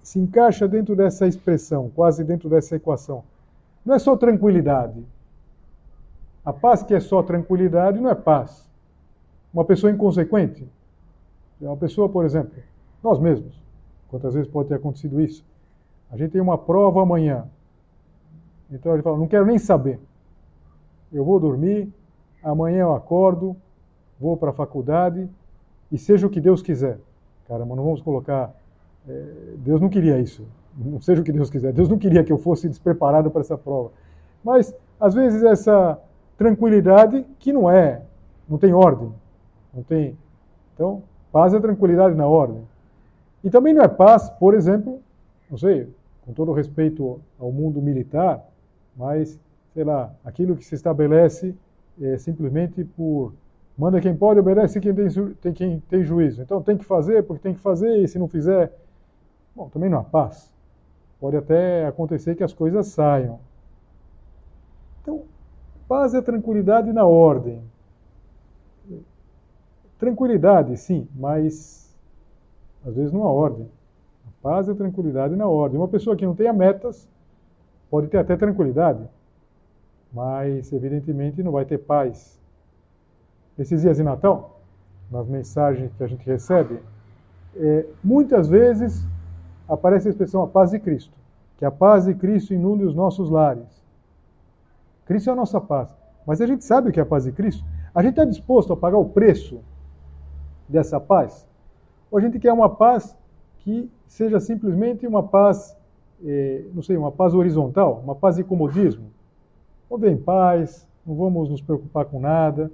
se 0.00 0.18
encaixa 0.18 0.66
dentro 0.68 0.94
dessa 0.96 1.26
expressão, 1.26 1.90
quase 1.94 2.22
dentro 2.22 2.48
dessa 2.48 2.76
equação. 2.76 3.24
Não 3.84 3.94
é 3.96 3.98
só 3.98 4.16
tranquilidade. 4.16 5.04
A 6.44 6.52
paz 6.52 6.82
que 6.82 6.94
é 6.94 7.00
só 7.00 7.22
tranquilidade 7.22 8.00
não 8.00 8.08
é 8.08 8.14
paz. 8.14 8.66
Uma 9.52 9.64
pessoa 9.64 9.90
inconsequente, 9.90 10.62
é 10.62 10.79
uma 11.68 11.76
pessoa, 11.76 12.08
por 12.08 12.24
exemplo, 12.24 12.52
nós 13.02 13.18
mesmos, 13.18 13.60
Quantas 14.10 14.34
vezes 14.34 14.50
pode 14.50 14.68
ter 14.68 14.74
acontecido 14.74 15.20
isso? 15.20 15.44
A 16.10 16.16
gente 16.16 16.32
tem 16.32 16.40
uma 16.40 16.58
prova 16.58 17.00
amanhã. 17.00 17.46
Então 18.68 18.92
ele 18.92 19.02
fala, 19.02 19.16
não 19.16 19.28
quero 19.28 19.46
nem 19.46 19.58
saber. 19.58 20.00
Eu 21.12 21.24
vou 21.24 21.38
dormir, 21.38 21.88
amanhã 22.42 22.80
eu 22.80 22.94
acordo, 22.94 23.56
vou 24.18 24.36
para 24.36 24.50
a 24.50 24.52
faculdade 24.52 25.28
e 25.90 25.96
seja 25.96 26.26
o 26.26 26.30
que 26.30 26.40
Deus 26.40 26.60
quiser. 26.60 26.98
Caramba, 27.46 27.76
não 27.76 27.84
vamos 27.84 28.02
colocar. 28.02 28.52
É, 29.08 29.54
Deus 29.58 29.80
não 29.80 29.88
queria 29.88 30.18
isso. 30.18 30.44
Não 30.76 31.00
seja 31.00 31.22
o 31.22 31.24
que 31.24 31.32
Deus 31.32 31.48
quiser. 31.48 31.72
Deus 31.72 31.88
não 31.88 31.98
queria 31.98 32.24
que 32.24 32.32
eu 32.32 32.38
fosse 32.38 32.68
despreparado 32.68 33.30
para 33.30 33.42
essa 33.42 33.56
prova. 33.56 33.92
Mas, 34.42 34.74
às 34.98 35.14
vezes, 35.14 35.42
essa 35.42 36.00
tranquilidade 36.36 37.24
que 37.38 37.52
não 37.52 37.70
é, 37.70 38.02
não 38.48 38.58
tem 38.58 38.72
ordem. 38.72 39.12
Não 39.72 39.82
tem. 39.82 40.16
Então, 40.74 41.02
paz 41.32 41.54
é 41.54 41.60
tranquilidade 41.60 42.14
na 42.14 42.26
ordem. 42.26 42.62
E 43.42 43.50
também 43.50 43.72
não 43.72 43.82
é 43.82 43.88
paz, 43.88 44.28
por 44.30 44.54
exemplo, 44.54 45.00
não 45.50 45.56
sei, 45.56 45.88
com 46.24 46.32
todo 46.32 46.52
respeito 46.52 47.20
ao 47.38 47.50
mundo 47.50 47.80
militar, 47.80 48.44
mas, 48.96 49.38
sei 49.72 49.84
lá, 49.84 50.12
aquilo 50.24 50.56
que 50.56 50.64
se 50.64 50.74
estabelece 50.74 51.54
é 52.00 52.18
simplesmente 52.18 52.84
por 52.84 53.32
Manda 53.80 53.98
quem 53.98 54.14
pode, 54.14 54.38
obedece 54.38 54.78
quem 54.78 54.94
tem, 54.94 55.08
tem, 55.40 55.52
quem 55.54 55.80
tem 55.88 56.02
juízo. 56.04 56.42
Então 56.42 56.62
tem 56.62 56.76
que 56.76 56.84
fazer 56.84 57.22
porque 57.22 57.42
tem 57.42 57.54
que 57.54 57.60
fazer, 57.60 57.96
e 57.96 58.06
se 58.06 58.18
não 58.18 58.28
fizer. 58.28 58.70
Bom, 59.56 59.70
também 59.70 59.88
não 59.88 60.00
há 60.00 60.04
paz. 60.04 60.52
Pode 61.18 61.38
até 61.38 61.86
acontecer 61.86 62.34
que 62.34 62.44
as 62.44 62.52
coisas 62.52 62.88
saiam. 62.88 63.40
Então, 65.00 65.22
paz 65.88 66.12
é 66.12 66.20
tranquilidade 66.20 66.92
na 66.92 67.06
ordem. 67.06 67.62
Tranquilidade, 70.00 70.74
sim, 70.78 71.06
mas 71.14 71.94
às 72.86 72.96
vezes 72.96 73.14
há 73.14 73.18
ordem. 73.18 73.70
A 74.26 74.42
paz 74.42 74.66
é 74.66 74.72
tranquilidade 74.72 75.36
na 75.36 75.46
ordem. 75.46 75.78
Uma 75.78 75.88
pessoa 75.88 76.16
que 76.16 76.24
não 76.24 76.34
tenha 76.34 76.54
metas 76.54 77.06
pode 77.90 78.08
ter 78.08 78.16
até 78.16 78.34
tranquilidade, 78.34 79.06
mas 80.10 80.72
evidentemente 80.72 81.42
não 81.42 81.52
vai 81.52 81.66
ter 81.66 81.76
paz 81.76 82.40
nesses 83.58 83.82
dias 83.82 83.98
de 83.98 84.02
Natal, 84.02 84.62
nas 85.10 85.28
mensagens 85.28 85.92
que 85.92 86.02
a 86.02 86.06
gente 86.06 86.24
recebe, 86.24 86.80
é, 87.54 87.84
muitas 88.02 88.48
vezes 88.48 89.06
aparece 89.68 90.08
a 90.08 90.10
expressão 90.12 90.42
a 90.42 90.46
paz 90.46 90.70
de 90.70 90.78
Cristo, 90.78 91.12
que 91.58 91.64
a 91.66 91.70
paz 91.70 92.06
de 92.06 92.14
Cristo 92.14 92.54
inunde 92.54 92.84
os 92.84 92.94
nossos 92.94 93.28
lares. 93.28 93.84
Cristo 95.04 95.28
é 95.28 95.32
a 95.34 95.36
nossa 95.36 95.60
paz. 95.60 95.94
Mas 96.26 96.40
a 96.40 96.46
gente 96.46 96.64
sabe 96.64 96.88
o 96.88 96.92
que 96.92 97.00
é 97.00 97.02
a 97.02 97.06
paz 97.06 97.24
de 97.24 97.32
Cristo? 97.32 97.62
A 97.94 98.02
gente 98.02 98.12
está 98.12 98.24
disposto 98.24 98.72
a 98.72 98.76
pagar 98.76 98.96
o 98.96 99.04
preço 99.04 99.60
dessa 100.70 101.00
paz? 101.00 101.46
Ou 102.10 102.18
a 102.18 102.22
gente 102.22 102.38
quer 102.38 102.52
uma 102.52 102.68
paz 102.68 103.16
que 103.58 103.90
seja 104.06 104.40
simplesmente 104.40 105.06
uma 105.06 105.22
paz, 105.22 105.76
é, 106.24 106.64
não 106.74 106.82
sei, 106.82 106.96
uma 106.96 107.12
paz 107.12 107.34
horizontal, 107.34 108.00
uma 108.02 108.14
paz 108.14 108.36
de 108.36 108.44
comodismo? 108.44 109.10
Vamos 109.88 110.02
ver 110.02 110.12
em 110.12 110.16
paz, 110.16 110.86
não 111.04 111.14
vamos 111.14 111.50
nos 111.50 111.60
preocupar 111.60 112.04
com 112.06 112.20
nada, 112.20 112.70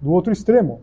do 0.00 0.12
outro 0.12 0.32
extremo. 0.32 0.80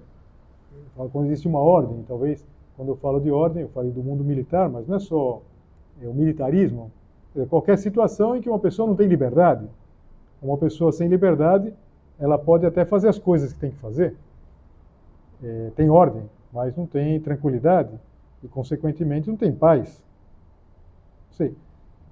Quando 1.12 1.26
existe 1.28 1.48
uma 1.48 1.60
ordem, 1.60 2.04
talvez, 2.08 2.46
quando 2.76 2.90
eu 2.90 2.96
falo 2.96 3.20
de 3.20 3.32
ordem, 3.32 3.64
eu 3.64 3.70
falei 3.70 3.92
do 3.92 4.04
mundo 4.04 4.24
militar, 4.24 4.68
mas 4.70 4.88
não 4.88 4.96
é 4.96 5.00
só 5.00 5.42
é 6.02 6.08
o 6.08 6.14
militarismo. 6.14 6.92
É 7.36 7.46
qualquer 7.46 7.78
situação 7.78 8.36
em 8.36 8.42
que 8.42 8.50
uma 8.50 8.60
pessoa 8.60 8.88
não 8.88 8.96
tem 8.96 9.08
liberdade. 9.08 9.68
Uma 10.42 10.58
pessoa 10.58 10.92
sem 10.92 11.08
liberdade, 11.08 11.74
ela 12.20 12.38
pode 12.38 12.66
até 12.66 12.86
fazer 12.86 13.08
as 13.08 13.20
coisas 13.20 13.54
que 13.54 13.60
tem 13.60 13.72
que 13.72 13.78
fazer. 13.78 14.16
É, 15.44 15.72
tem 15.76 15.90
ordem, 15.90 16.24
mas 16.52 16.76
não 16.76 16.86
tem 16.86 17.20
tranquilidade 17.20 17.92
e, 18.44 18.48
consequentemente, 18.48 19.30
não 19.30 19.38
tem 19.38 19.52
paz. 19.52 20.02
Sei. 21.32 21.56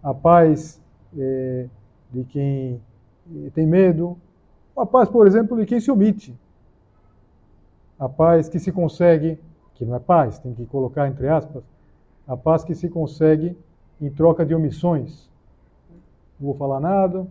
A 0.04 0.14
paz 0.14 0.80
é, 1.18 1.68
de 2.12 2.24
quem 2.26 2.80
é, 3.46 3.50
tem 3.50 3.66
medo, 3.66 4.18
a 4.78 4.86
paz, 4.86 5.10
por 5.10 5.26
exemplo, 5.26 5.58
de 5.58 5.66
quem 5.66 5.80
se 5.80 5.90
omite. 5.90 6.38
A 7.98 8.08
paz 8.10 8.50
que 8.50 8.60
se 8.60 8.72
consegue, 8.72 9.40
que 9.74 9.86
não 9.86 9.96
é 9.96 10.00
paz, 10.00 10.38
tem 10.38 10.54
que 10.54 10.66
colocar 10.66 11.08
entre 11.08 11.28
aspas, 11.28 11.64
a 12.28 12.36
paz 12.36 12.64
que 12.64 12.76
se 12.76 12.90
consegue 12.90 13.58
em 14.02 14.10
troca 14.10 14.46
de 14.46 14.54
omissões. 14.54 15.30
Não 16.40 16.48
vou 16.48 16.56
falar 16.56 16.80
nada, 16.80 17.26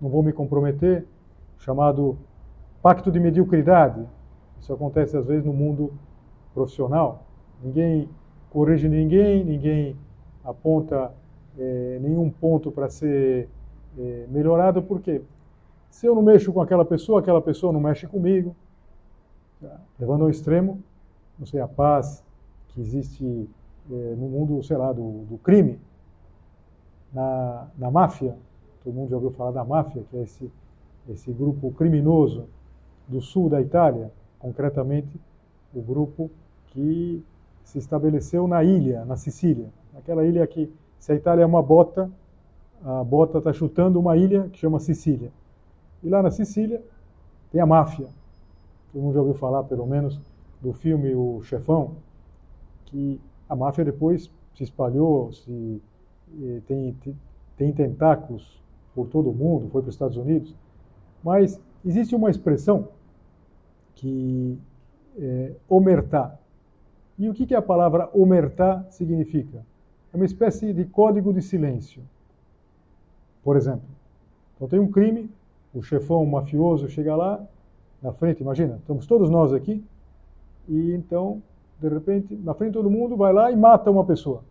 não 0.00 0.08
vou 0.10 0.22
me 0.22 0.32
comprometer, 0.32 1.06
chamado 1.60 2.18
pacto 2.82 3.10
de 3.10 3.20
mediocridade. 3.20 4.04
Isso 4.60 4.72
acontece 4.72 5.16
às 5.16 5.26
vezes 5.26 5.44
no 5.44 5.52
mundo 5.52 5.92
profissional. 6.52 7.24
Ninguém 7.62 8.08
corrige 8.50 8.88
ninguém, 8.88 9.44
ninguém 9.44 9.96
aponta 10.44 11.12
é, 11.58 11.98
nenhum 12.00 12.30
ponto 12.30 12.70
para 12.70 12.88
ser 12.88 13.48
é, 13.98 14.26
melhorado, 14.28 14.82
porque 14.82 15.22
se 15.88 16.06
eu 16.06 16.14
não 16.14 16.22
mexo 16.22 16.52
com 16.52 16.60
aquela 16.60 16.84
pessoa, 16.84 17.20
aquela 17.20 17.40
pessoa 17.40 17.72
não 17.72 17.80
mexe 17.80 18.06
comigo 18.06 18.54
levando 19.98 20.22
ao 20.22 20.30
extremo, 20.30 20.82
não 21.38 21.46
sei, 21.46 21.60
a 21.60 21.68
paz 21.68 22.24
que 22.68 22.80
existe 22.80 23.48
é, 23.90 24.14
no 24.16 24.28
mundo, 24.28 24.62
sei 24.62 24.76
lá, 24.76 24.92
do, 24.92 25.24
do 25.24 25.38
crime, 25.38 25.78
na, 27.12 27.68
na 27.76 27.90
máfia, 27.90 28.36
todo 28.82 28.94
mundo 28.94 29.10
já 29.10 29.16
ouviu 29.16 29.30
falar 29.32 29.50
da 29.50 29.64
máfia, 29.64 30.02
que 30.08 30.16
é 30.16 30.22
esse, 30.22 30.50
esse 31.08 31.32
grupo 31.32 31.72
criminoso 31.72 32.46
do 33.08 33.20
sul 33.20 33.48
da 33.48 33.60
Itália, 33.60 34.12
concretamente 34.38 35.20
o 35.74 35.80
grupo 35.80 36.30
que 36.68 37.22
se 37.64 37.78
estabeleceu 37.78 38.46
na 38.46 38.64
ilha, 38.64 39.04
na 39.04 39.16
Sicília. 39.16 39.68
Aquela 39.96 40.24
ilha 40.24 40.46
que, 40.46 40.72
se 40.98 41.12
a 41.12 41.14
Itália 41.14 41.42
é 41.42 41.46
uma 41.46 41.62
bota, 41.62 42.10
a 42.84 43.04
bota 43.04 43.38
está 43.38 43.52
chutando 43.52 43.98
uma 43.98 44.16
ilha 44.16 44.48
que 44.48 44.58
chama 44.58 44.80
Sicília. 44.80 45.30
E 46.02 46.08
lá 46.08 46.22
na 46.22 46.30
Sicília 46.30 46.82
tem 47.50 47.60
a 47.60 47.66
máfia, 47.66 48.08
todo 48.92 49.02
mundo 49.02 49.14
já 49.14 49.20
ouviu 49.20 49.34
falar, 49.34 49.64
pelo 49.64 49.86
menos, 49.86 50.20
do 50.60 50.72
filme 50.72 51.14
O 51.14 51.42
Chefão, 51.42 51.92
que 52.86 53.20
a 53.48 53.56
máfia 53.56 53.84
depois 53.84 54.30
se 54.54 54.64
espalhou, 54.64 55.32
se 55.32 55.82
eh, 56.42 56.60
tem, 56.66 56.96
tem 57.56 57.72
tentáculos 57.72 58.60
por 58.94 59.08
todo 59.08 59.30
o 59.30 59.34
mundo, 59.34 59.68
foi 59.70 59.82
para 59.82 59.88
os 59.88 59.94
Estados 59.94 60.16
Unidos, 60.16 60.54
mas 61.22 61.60
existe 61.84 62.14
uma 62.14 62.30
expressão 62.30 62.88
que 63.94 64.58
é 65.18 65.52
omertá. 65.68 66.36
E 67.18 67.28
o 67.28 67.34
que, 67.34 67.46
que 67.46 67.54
a 67.54 67.62
palavra 67.62 68.08
omertá 68.14 68.84
significa? 68.90 69.64
É 70.12 70.16
uma 70.16 70.24
espécie 70.24 70.72
de 70.72 70.84
código 70.86 71.32
de 71.32 71.42
silêncio. 71.42 72.02
Por 73.42 73.56
exemplo, 73.56 73.88
então 74.56 74.68
tem 74.68 74.78
um 74.78 74.90
crime, 74.90 75.30
o 75.74 75.82
chefão 75.82 76.24
mafioso 76.26 76.88
chega 76.88 77.14
lá 77.14 77.40
na 78.02 78.12
frente, 78.12 78.40
imagina, 78.40 78.76
estamos 78.76 79.06
todos 79.06 79.30
nós 79.30 79.52
aqui, 79.52 79.84
e 80.68 80.92
então, 80.92 81.42
de 81.80 81.88
repente, 81.88 82.34
na 82.36 82.54
frente 82.54 82.72
de 82.72 82.78
todo 82.78 82.90
mundo, 82.90 83.16
vai 83.16 83.32
lá 83.32 83.50
e 83.50 83.56
mata 83.56 83.90
uma 83.90 84.04
pessoa. 84.04 84.42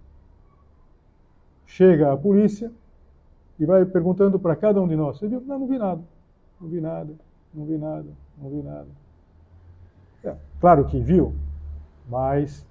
Chega 1.65 2.11
a 2.11 2.17
polícia 2.17 2.71
e 3.59 3.65
vai 3.65 3.85
perguntando 3.85 4.39
para 4.39 4.55
cada 4.55 4.81
um 4.81 4.87
de 4.87 4.95
nós: 4.95 5.17
Você 5.17 5.27
viu? 5.27 5.41
Não, 5.41 5.59
não 5.59 5.67
vi 5.67 5.77
nada, 5.77 6.01
não 6.59 6.67
vi 6.67 6.81
nada, 6.81 7.13
não 7.53 7.65
vi 7.65 7.77
nada, 7.77 8.09
não 8.37 8.49
vi 8.49 8.61
nada. 8.61 8.87
É, 10.23 10.35
claro 10.59 10.85
que 10.85 10.99
viu, 10.99 11.33
mas 12.07 12.65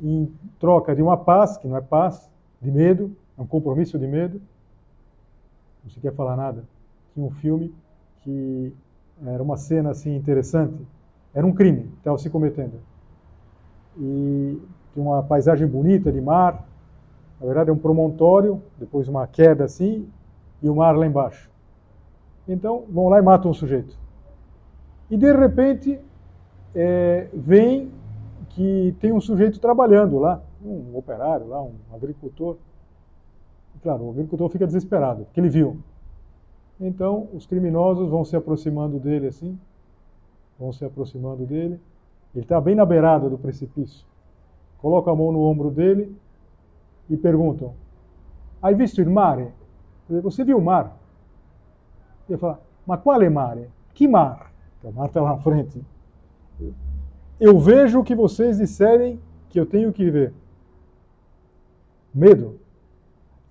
em 0.00 0.32
troca 0.58 0.94
de 0.94 1.02
uma 1.02 1.16
paz, 1.16 1.56
que 1.56 1.68
não 1.68 1.76
é 1.76 1.80
paz, 1.80 2.30
de 2.60 2.70
medo, 2.70 3.14
é 3.36 3.42
um 3.42 3.46
compromisso 3.46 3.98
de 3.98 4.06
medo, 4.06 4.40
não 5.82 5.90
se 5.90 6.00
quer 6.00 6.14
falar 6.14 6.36
nada. 6.36 6.64
Tinha 7.14 7.24
um 7.24 7.30
filme 7.30 7.74
que 8.22 8.72
era 9.24 9.42
uma 9.42 9.56
cena 9.56 9.90
assim 9.90 10.14
interessante. 10.16 10.86
Era 11.32 11.46
um 11.46 11.52
crime 11.52 11.90
estava 11.98 12.18
se 12.18 12.28
cometendo. 12.28 12.80
E 13.98 14.60
tinha 14.92 15.04
uma 15.04 15.22
paisagem 15.22 15.66
bonita 15.66 16.10
de 16.10 16.20
mar. 16.20 16.66
Na 17.40 17.46
verdade, 17.46 17.70
é 17.70 17.72
um 17.72 17.78
promontório, 17.78 18.62
depois 18.78 19.08
uma 19.08 19.26
queda 19.26 19.64
assim, 19.64 20.08
e 20.62 20.68
o 20.68 20.74
mar 20.74 20.96
lá 20.96 21.06
embaixo. 21.06 21.50
Então, 22.48 22.84
vão 22.88 23.08
lá 23.08 23.18
e 23.18 23.22
matam 23.22 23.50
o 23.50 23.54
sujeito. 23.54 23.96
E 25.10 25.16
de 25.16 25.32
repente, 25.32 26.00
é, 26.74 27.28
vem 27.32 27.90
que 28.50 28.94
tem 29.00 29.12
um 29.12 29.20
sujeito 29.20 29.58
trabalhando 29.60 30.18
lá, 30.18 30.42
um 30.64 30.96
operário 30.96 31.48
lá, 31.48 31.62
um 31.62 31.74
agricultor. 31.92 32.56
Claro, 33.82 34.04
o 34.04 34.10
agricultor 34.10 34.48
fica 34.48 34.66
desesperado, 34.66 35.24
porque 35.24 35.40
ele 35.40 35.48
viu. 35.48 35.76
Então, 36.80 37.28
os 37.32 37.46
criminosos 37.46 38.08
vão 38.08 38.24
se 38.24 38.36
aproximando 38.36 38.98
dele 38.98 39.28
assim, 39.28 39.58
vão 40.58 40.72
se 40.72 40.84
aproximando 40.84 41.44
dele. 41.44 41.80
Ele 42.34 42.44
está 42.44 42.60
bem 42.60 42.74
na 42.74 42.84
beirada 42.84 43.30
do 43.30 43.38
precipício. 43.38 44.04
Colocam 44.78 45.12
a 45.12 45.16
mão 45.16 45.32
no 45.32 45.40
ombro 45.40 45.70
dele 45.70 46.14
e 47.08 47.16
perguntam: 47.16 47.72
Hai 48.60 48.74
visto 48.74 49.00
il 49.00 49.08
mare? 49.08 49.48
Você 50.08 50.44
viu 50.44 50.58
o 50.58 50.62
mar? 50.62 50.96
Ele 52.28 52.38
fala: 52.38 52.60
Mas 52.86 53.00
qual 53.00 53.20
é 53.22 53.28
mare? 53.28 53.68
Que 53.94 54.06
mar? 54.06 54.52
O 54.82 54.92
mar 54.92 55.06
está 55.06 55.20
lá 55.20 55.30
na 55.30 55.38
frente. 55.38 55.82
Eu 57.38 57.58
vejo 57.58 58.02
que 58.02 58.14
vocês 58.14 58.58
disserem 58.58 59.20
que 59.48 59.58
eu 59.58 59.66
tenho 59.66 59.92
que 59.92 60.04
viver? 60.04 60.32
Medo. 62.14 62.58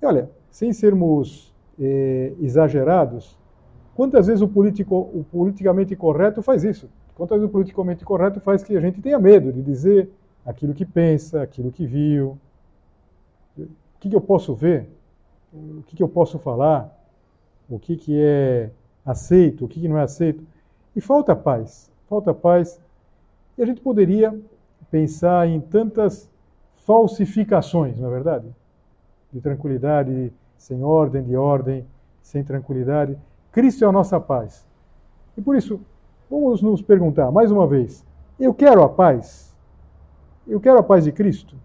E 0.01 0.05
olha, 0.05 0.29
sem 0.49 0.71
sermos 0.73 1.53
eh, 1.79 2.33
exagerados, 2.39 3.38
quantas 3.93 4.27
vezes 4.27 4.41
o, 4.41 4.47
politico, 4.47 4.95
o 5.13 5.25
politicamente 5.31 5.95
correto 5.95 6.41
faz 6.41 6.63
isso? 6.63 6.89
Quantas 7.15 7.38
vezes 7.38 7.49
o 7.49 7.51
politicamente 7.51 8.03
correto 8.03 8.39
faz 8.39 8.63
que 8.63 8.75
a 8.75 8.81
gente 8.81 9.01
tenha 9.01 9.19
medo 9.19 9.51
de 9.51 9.61
dizer 9.61 10.09
aquilo 10.45 10.73
que 10.73 10.85
pensa, 10.85 11.41
aquilo 11.41 11.71
que 11.71 11.85
viu, 11.85 12.38
o 13.57 13.67
que, 13.99 14.09
que 14.09 14.15
eu 14.15 14.21
posso 14.21 14.53
ver, 14.53 14.89
o 15.53 15.83
que, 15.85 15.95
que 15.95 16.03
eu 16.03 16.09
posso 16.09 16.38
falar, 16.39 16.94
o 17.69 17.80
que, 17.80 17.95
que 17.95 18.19
é 18.21 18.69
aceito, 19.06 19.65
o 19.65 19.67
que, 19.67 19.80
que 19.80 19.88
não 19.88 19.97
é 19.97 20.04
aceito. 20.04 20.45
E 20.95 21.01
falta 21.01 21.36
paz, 21.36 21.91
falta 22.08 22.34
paz. 22.34 22.80
E 23.58 23.63
a 23.63 23.65
gente 23.65 23.82
poderia 23.82 24.38
pensar 24.89 25.47
em 25.47 25.60
tantas 25.60 26.30
falsificações, 26.86 27.99
não 27.99 28.10
é 28.10 28.12
verdade? 28.12 28.47
De 29.32 29.41
tranquilidade, 29.41 30.32
sem 30.58 30.84
ordem, 30.84 31.23
de 31.23 31.36
ordem, 31.36 31.86
sem 32.21 32.43
tranquilidade. 32.43 33.17
Cristo 33.51 33.84
é 33.84 33.88
a 33.88 33.91
nossa 33.91 34.19
paz. 34.19 34.65
E 35.38 35.41
por 35.41 35.56
isso, 35.56 35.80
vamos 36.30 36.62
nos 36.62 36.82
perguntar 36.82 37.32
mais 37.32 37.51
uma 37.51 37.67
vez: 37.67 38.06
eu 38.39 38.54
quero 38.54 38.84
a 38.84 38.89
paz? 38.89 39.56
Eu 40.47 40.60
quero 40.60 40.80
a 40.80 40.84
paz 40.84 41.04
de 41.04 41.12
Cristo? 41.12 41.56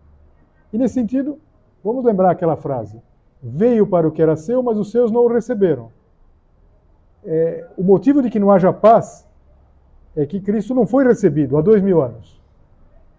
E 0.72 0.78
nesse 0.78 0.94
sentido, 0.94 1.38
vamos 1.84 2.04
lembrar 2.04 2.30
aquela 2.30 2.56
frase: 2.56 3.00
Veio 3.42 3.86
para 3.86 4.06
o 4.06 4.12
que 4.12 4.20
era 4.20 4.36
seu, 4.36 4.62
mas 4.62 4.76
os 4.76 4.90
seus 4.90 5.10
não 5.10 5.22
o 5.22 5.28
receberam. 5.28 5.90
É, 7.24 7.66
o 7.76 7.82
motivo 7.82 8.22
de 8.22 8.30
que 8.30 8.38
não 8.38 8.50
haja 8.50 8.72
paz 8.72 9.26
é 10.16 10.26
que 10.26 10.40
Cristo 10.40 10.74
não 10.74 10.86
foi 10.86 11.04
recebido 11.04 11.56
há 11.56 11.62
dois 11.62 11.82
mil 11.82 12.02
anos. 12.02 12.40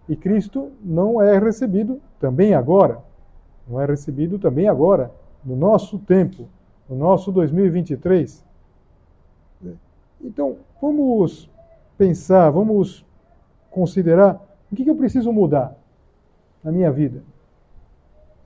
E 0.07 0.15
Cristo 0.15 0.71
não 0.84 1.21
é 1.21 1.38
recebido 1.39 2.01
também 2.19 2.53
agora. 2.53 2.99
Não 3.67 3.79
é 3.79 3.86
recebido 3.86 4.38
também 4.38 4.67
agora, 4.67 5.12
no 5.45 5.55
nosso 5.55 5.97
tempo, 5.99 6.47
no 6.89 6.95
nosso 6.95 7.31
2023. 7.31 8.43
Então, 10.19 10.57
vamos 10.81 11.49
pensar, 11.97 12.49
vamos 12.49 13.05
considerar 13.69 14.41
o 14.71 14.75
que 14.75 14.88
eu 14.88 14.95
preciso 14.95 15.31
mudar 15.31 15.75
na 16.63 16.71
minha 16.71 16.91
vida. 16.91 17.23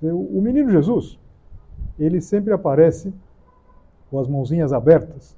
O 0.02 0.42
menino 0.42 0.70
Jesus, 0.70 1.18
ele 1.98 2.22
sempre 2.22 2.54
aparece 2.54 3.14
com 4.10 4.20
as 4.20 4.28
mãozinhas 4.28 4.74
abertas. 4.74 5.36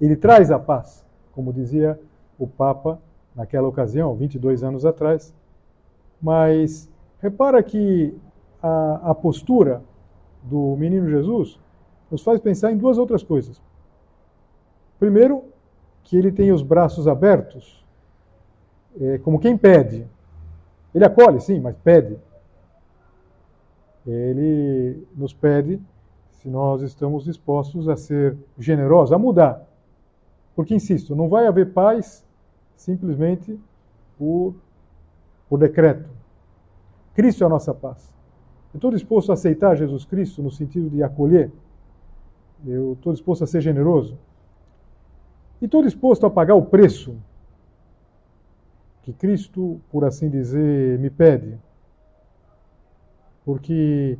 Ele 0.00 0.16
traz 0.16 0.50
a 0.50 0.58
paz, 0.58 1.04
como 1.32 1.52
dizia 1.52 1.98
o 2.38 2.46
Papa 2.46 3.00
naquela 3.34 3.68
ocasião, 3.68 4.14
22 4.14 4.62
anos 4.62 4.84
atrás. 4.84 5.34
Mas 6.20 6.88
repara 7.20 7.62
que 7.62 8.14
a, 8.62 9.10
a 9.10 9.14
postura 9.14 9.82
do 10.42 10.76
menino 10.76 11.08
Jesus 11.08 11.58
nos 12.10 12.22
faz 12.22 12.40
pensar 12.40 12.72
em 12.72 12.76
duas 12.76 12.98
outras 12.98 13.22
coisas. 13.22 13.60
Primeiro, 14.98 15.44
que 16.04 16.16
ele 16.16 16.32
tem 16.32 16.50
os 16.50 16.62
braços 16.62 17.06
abertos, 17.06 17.84
é, 19.00 19.18
como 19.18 19.38
quem 19.38 19.56
pede. 19.56 20.06
Ele 20.94 21.04
acolhe, 21.04 21.40
sim, 21.40 21.60
mas 21.60 21.76
pede. 21.76 22.18
Ele 24.06 25.06
nos 25.14 25.34
pede 25.34 25.78
se 26.38 26.48
nós 26.48 26.82
estamos 26.82 27.24
dispostos 27.24 27.88
a 27.88 27.96
ser 27.96 28.36
generosos, 28.58 29.12
a 29.12 29.18
mudar. 29.18 29.66
Porque, 30.54 30.74
insisto, 30.74 31.14
não 31.16 31.28
vai 31.28 31.46
haver 31.46 31.72
paz 31.72 32.24
simplesmente 32.76 33.58
por, 34.16 34.54
por 35.48 35.58
decreto. 35.58 36.08
Cristo 37.14 37.42
é 37.42 37.46
a 37.46 37.50
nossa 37.50 37.74
paz. 37.74 38.14
Eu 38.72 38.78
estou 38.78 38.90
disposto 38.90 39.30
a 39.30 39.34
aceitar 39.34 39.76
Jesus 39.76 40.04
Cristo 40.04 40.42
no 40.42 40.50
sentido 40.50 40.88
de 40.88 41.02
acolher. 41.02 41.50
Eu 42.64 42.92
estou 42.92 43.12
disposto 43.12 43.42
a 43.42 43.46
ser 43.46 43.60
generoso. 43.60 44.16
E 45.60 45.64
estou 45.64 45.82
disposto 45.82 46.24
a 46.24 46.30
pagar 46.30 46.54
o 46.54 46.62
preço 46.62 47.16
que 49.02 49.12
Cristo, 49.12 49.80
por 49.90 50.04
assim 50.04 50.28
dizer, 50.28 50.98
me 51.00 51.10
pede. 51.10 51.58
Porque 53.44 54.16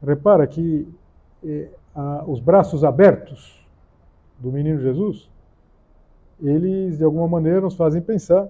repara 0.00 0.46
que 0.46 0.86
os 2.26 2.40
braços 2.40 2.84
abertos 2.84 3.66
do 4.38 4.52
menino 4.52 4.80
Jesus, 4.80 5.28
eles 6.40 6.98
de 6.98 7.04
alguma 7.04 7.26
maneira 7.26 7.60
nos 7.60 7.74
fazem 7.74 8.00
pensar 8.00 8.48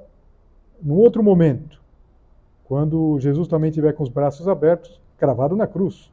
num 0.82 0.96
outro 0.96 1.22
momento, 1.22 1.80
quando 2.64 3.18
Jesus 3.18 3.48
também 3.48 3.70
tiver 3.70 3.92
com 3.94 4.02
os 4.02 4.08
braços 4.08 4.46
abertos, 4.46 5.00
cravado 5.16 5.56
na 5.56 5.66
cruz. 5.66 6.12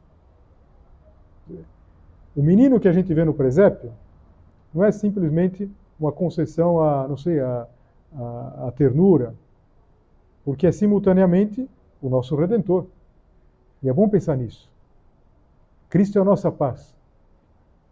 O 2.34 2.42
menino 2.42 2.80
que 2.80 2.88
a 2.88 2.92
gente 2.92 3.12
vê 3.14 3.24
no 3.24 3.34
presépio 3.34 3.92
não 4.74 4.84
é 4.84 4.90
simplesmente 4.90 5.70
uma 5.98 6.12
concessão 6.12 6.80
a, 6.80 7.06
não 7.08 7.16
sei, 7.16 7.40
a, 7.40 7.66
a, 8.14 8.68
a 8.68 8.72
ternura, 8.72 9.34
porque 10.44 10.66
é 10.66 10.72
simultaneamente 10.72 11.68
o 12.02 12.08
nosso 12.08 12.36
Redentor. 12.36 12.86
E 13.82 13.88
é 13.88 13.92
bom 13.92 14.08
pensar 14.08 14.36
nisso. 14.36 14.68
Cristo 15.88 16.18
é 16.18 16.22
a 16.22 16.24
nossa 16.24 16.50
paz. 16.50 16.94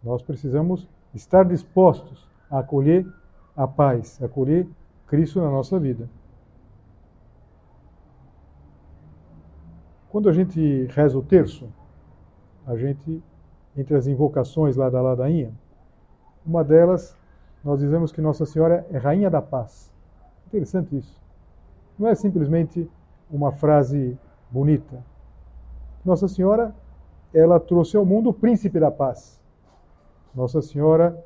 Nós 0.03 0.21
precisamos 0.21 0.87
estar 1.13 1.45
dispostos 1.45 2.27
a 2.49 2.59
acolher 2.59 3.05
a 3.55 3.67
paz, 3.67 4.21
a 4.21 4.25
acolher 4.25 4.67
Cristo 5.07 5.41
na 5.41 5.49
nossa 5.49 5.79
vida. 5.79 6.09
Quando 10.09 10.29
a 10.29 10.33
gente 10.33 10.85
reza 10.91 11.17
o 11.17 11.23
terço, 11.23 11.67
a 12.65 12.75
gente, 12.75 13.21
entre 13.75 13.95
as 13.95 14.07
invocações 14.07 14.75
lá 14.75 14.89
da 14.89 15.01
ladainha, 15.01 15.53
uma 16.45 16.63
delas, 16.63 17.17
nós 17.63 17.79
dizemos 17.79 18.11
que 18.11 18.21
Nossa 18.21 18.45
Senhora 18.45 18.85
é 18.91 18.97
Rainha 18.97 19.29
da 19.29 19.41
Paz. 19.41 19.91
Interessante 20.47 20.95
isso. 20.97 21.19
Não 21.97 22.07
é 22.07 22.15
simplesmente 22.15 22.89
uma 23.29 23.51
frase 23.51 24.17
bonita. 24.51 25.03
Nossa 26.03 26.27
Senhora 26.27 26.75
ela 27.35 27.59
trouxe 27.59 27.97
ao 27.97 28.05
mundo 28.05 28.29
o 28.29 28.33
príncipe 28.33 28.79
da 28.79 28.89
paz. 28.89 29.41
Nossa 30.33 30.61
Senhora 30.61 31.21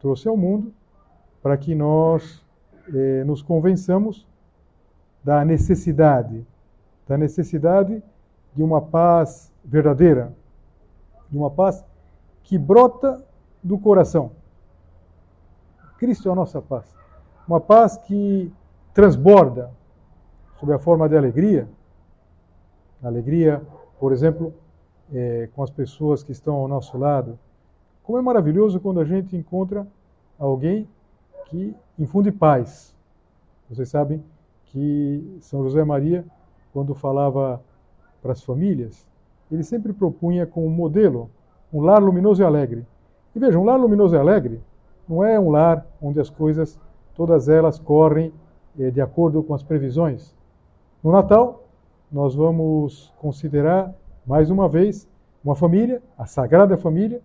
trouxe 0.00 0.26
ao 0.26 0.36
mundo 0.36 0.74
para 1.40 1.56
que 1.56 1.72
nós 1.72 2.44
eh, 2.92 3.22
nos 3.24 3.42
convençamos 3.42 4.26
da 5.22 5.44
necessidade, 5.44 6.44
da 7.06 7.16
necessidade 7.16 8.02
de 8.54 8.62
uma 8.62 8.82
paz 8.82 9.52
verdadeira, 9.64 10.32
de 11.30 11.38
uma 11.38 11.50
paz 11.50 11.84
que 12.42 12.58
brota 12.58 13.24
do 13.62 13.78
coração. 13.78 14.32
Cristo 15.96 16.28
é 16.28 16.32
a 16.32 16.34
nossa 16.34 16.60
paz. 16.60 16.92
Uma 17.46 17.60
paz 17.60 17.96
que 17.96 18.52
transborda 18.92 19.70
sob 20.58 20.72
a 20.72 20.78
forma 20.78 21.08
de 21.08 21.16
alegria. 21.16 21.68
Alegria, 23.00 23.62
por 24.00 24.12
exemplo, 24.12 24.52
é, 25.12 25.48
com 25.54 25.62
as 25.62 25.70
pessoas 25.70 26.22
que 26.22 26.32
estão 26.32 26.54
ao 26.54 26.68
nosso 26.68 26.98
lado. 26.98 27.38
Como 28.02 28.18
é 28.18 28.22
maravilhoso 28.22 28.80
quando 28.80 29.00
a 29.00 29.04
gente 29.04 29.36
encontra 29.36 29.86
alguém 30.38 30.88
que 31.46 31.74
infunde 31.98 32.32
paz. 32.32 32.94
Vocês 33.68 33.88
sabem 33.88 34.22
que 34.66 35.38
São 35.40 35.62
José 35.62 35.84
Maria, 35.84 36.24
quando 36.72 36.94
falava 36.94 37.62
para 38.20 38.32
as 38.32 38.42
famílias, 38.42 39.06
ele 39.50 39.62
sempre 39.62 39.92
propunha 39.92 40.46
como 40.46 40.68
modelo 40.68 41.30
um 41.72 41.80
lar 41.80 42.02
luminoso 42.02 42.42
e 42.42 42.44
alegre. 42.44 42.86
E 43.34 43.38
vejam, 43.38 43.62
um 43.62 43.64
lar 43.64 43.78
luminoso 43.78 44.14
e 44.14 44.18
alegre 44.18 44.60
não 45.08 45.22
é 45.24 45.38
um 45.38 45.50
lar 45.50 45.86
onde 46.00 46.20
as 46.20 46.30
coisas, 46.30 46.78
todas 47.14 47.48
elas 47.48 47.78
correm 47.78 48.32
é, 48.78 48.90
de 48.90 49.00
acordo 49.00 49.42
com 49.42 49.54
as 49.54 49.62
previsões. 49.62 50.34
No 51.02 51.12
Natal, 51.12 51.64
nós 52.10 52.34
vamos 52.34 53.12
considerar 53.18 53.94
mais 54.26 54.50
uma 54.50 54.68
vez, 54.68 55.08
uma 55.44 55.54
família, 55.54 56.02
a 56.16 56.26
Sagrada 56.26 56.76
Família, 56.76 57.20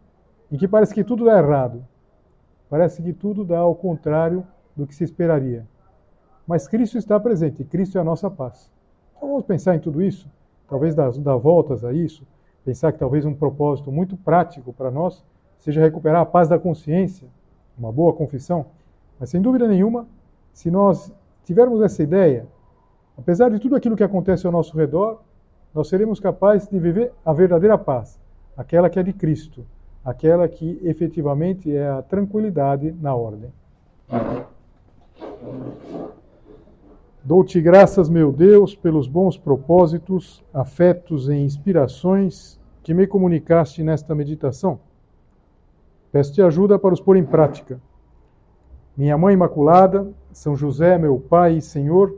em 0.52 0.58
que 0.58 0.68
parece 0.68 0.94
que 0.94 1.04
tudo 1.04 1.26
dá 1.26 1.38
errado. 1.38 1.86
Parece 2.70 3.02
que 3.02 3.14
tudo 3.14 3.46
dá 3.46 3.60
ao 3.60 3.76
contrário 3.76 4.46
do 4.76 4.86
que 4.86 4.96
se 4.96 5.04
esperaria. 5.04 5.68
Mas 6.46 6.68
Cristo 6.68 6.98
está 6.98 7.20
presente, 7.20 7.64
Cristo 7.64 7.98
é 7.98 8.02
a 8.02 8.04
nossa 8.04 8.30
paz. 8.30 8.72
Então 9.16 9.30
vamos 9.30 9.46
pensar 9.46 9.76
em 9.76 9.80
tudo 9.80 10.02
isso, 10.02 10.30
talvez 10.68 10.96
dar, 10.96 11.12
dar 11.12 11.36
voltas 11.36 11.84
a 11.84 11.92
isso, 11.92 12.26
pensar 12.64 12.92
que 12.92 13.00
talvez 13.00 13.26
um 13.26 13.34
propósito 13.34 13.92
muito 13.92 14.16
prático 14.18 14.74
para 14.74 14.92
nós 14.92 15.24
seja 15.58 15.82
recuperar 15.82 16.22
a 16.22 16.26
paz 16.26 16.48
da 16.48 16.60
consciência, 16.60 17.28
uma 17.78 17.92
boa 17.92 18.14
confissão. 18.14 18.68
Mas 19.20 19.30
sem 19.30 19.42
dúvida 19.42 19.68
nenhuma, 19.68 20.08
se 20.54 20.70
nós 20.70 21.12
tivermos 21.44 21.82
essa 21.82 22.04
ideia, 22.04 22.48
apesar 23.18 23.50
de 23.50 23.60
tudo 23.60 23.76
aquilo 23.76 23.96
que 23.96 24.04
acontece 24.04 24.46
ao 24.46 24.52
nosso 24.52 24.78
redor, 24.78 25.22
nós 25.78 25.90
seremos 25.90 26.20
capazes 26.20 26.68
de 26.68 26.80
viver 26.80 27.12
a 27.24 27.32
verdadeira 27.32 27.78
paz, 27.78 28.20
aquela 28.58 28.90
que 28.90 28.98
é 28.98 29.04
de 29.04 29.14
Cristo, 29.14 29.64
aquela 30.04 30.48
que 30.48 30.80
efetivamente 30.82 31.72
é 31.72 31.88
a 31.88 32.02
tranquilidade 32.02 32.96
na 33.00 33.14
ordem. 33.14 33.52
Dou-te 37.24 37.62
graças, 37.62 38.10
meu 38.10 38.32
Deus, 38.32 38.76
pelos 38.76 39.08
bons 39.08 39.38
propósitos, 39.38 40.44
afetos 40.52 41.30
e 41.30 41.36
inspirações 41.36 42.60
que 42.82 42.92
me 42.92 43.06
comunicaste 43.06 43.84
nesta 43.84 44.16
meditação. 44.16 44.80
Peço-te 46.12 46.42
ajuda 46.42 46.80
para 46.80 46.96
os 46.96 47.00
pôr 47.00 47.18
em 47.18 47.24
prática. 47.24 47.80
Minha 48.98 49.16
Mãe 49.16 49.36
Imaculada, 49.36 50.12
São 50.32 50.56
José, 50.56 50.98
meu 50.98 51.20
Pai 51.20 51.58
e 51.58 51.62
Senhor, 51.62 52.18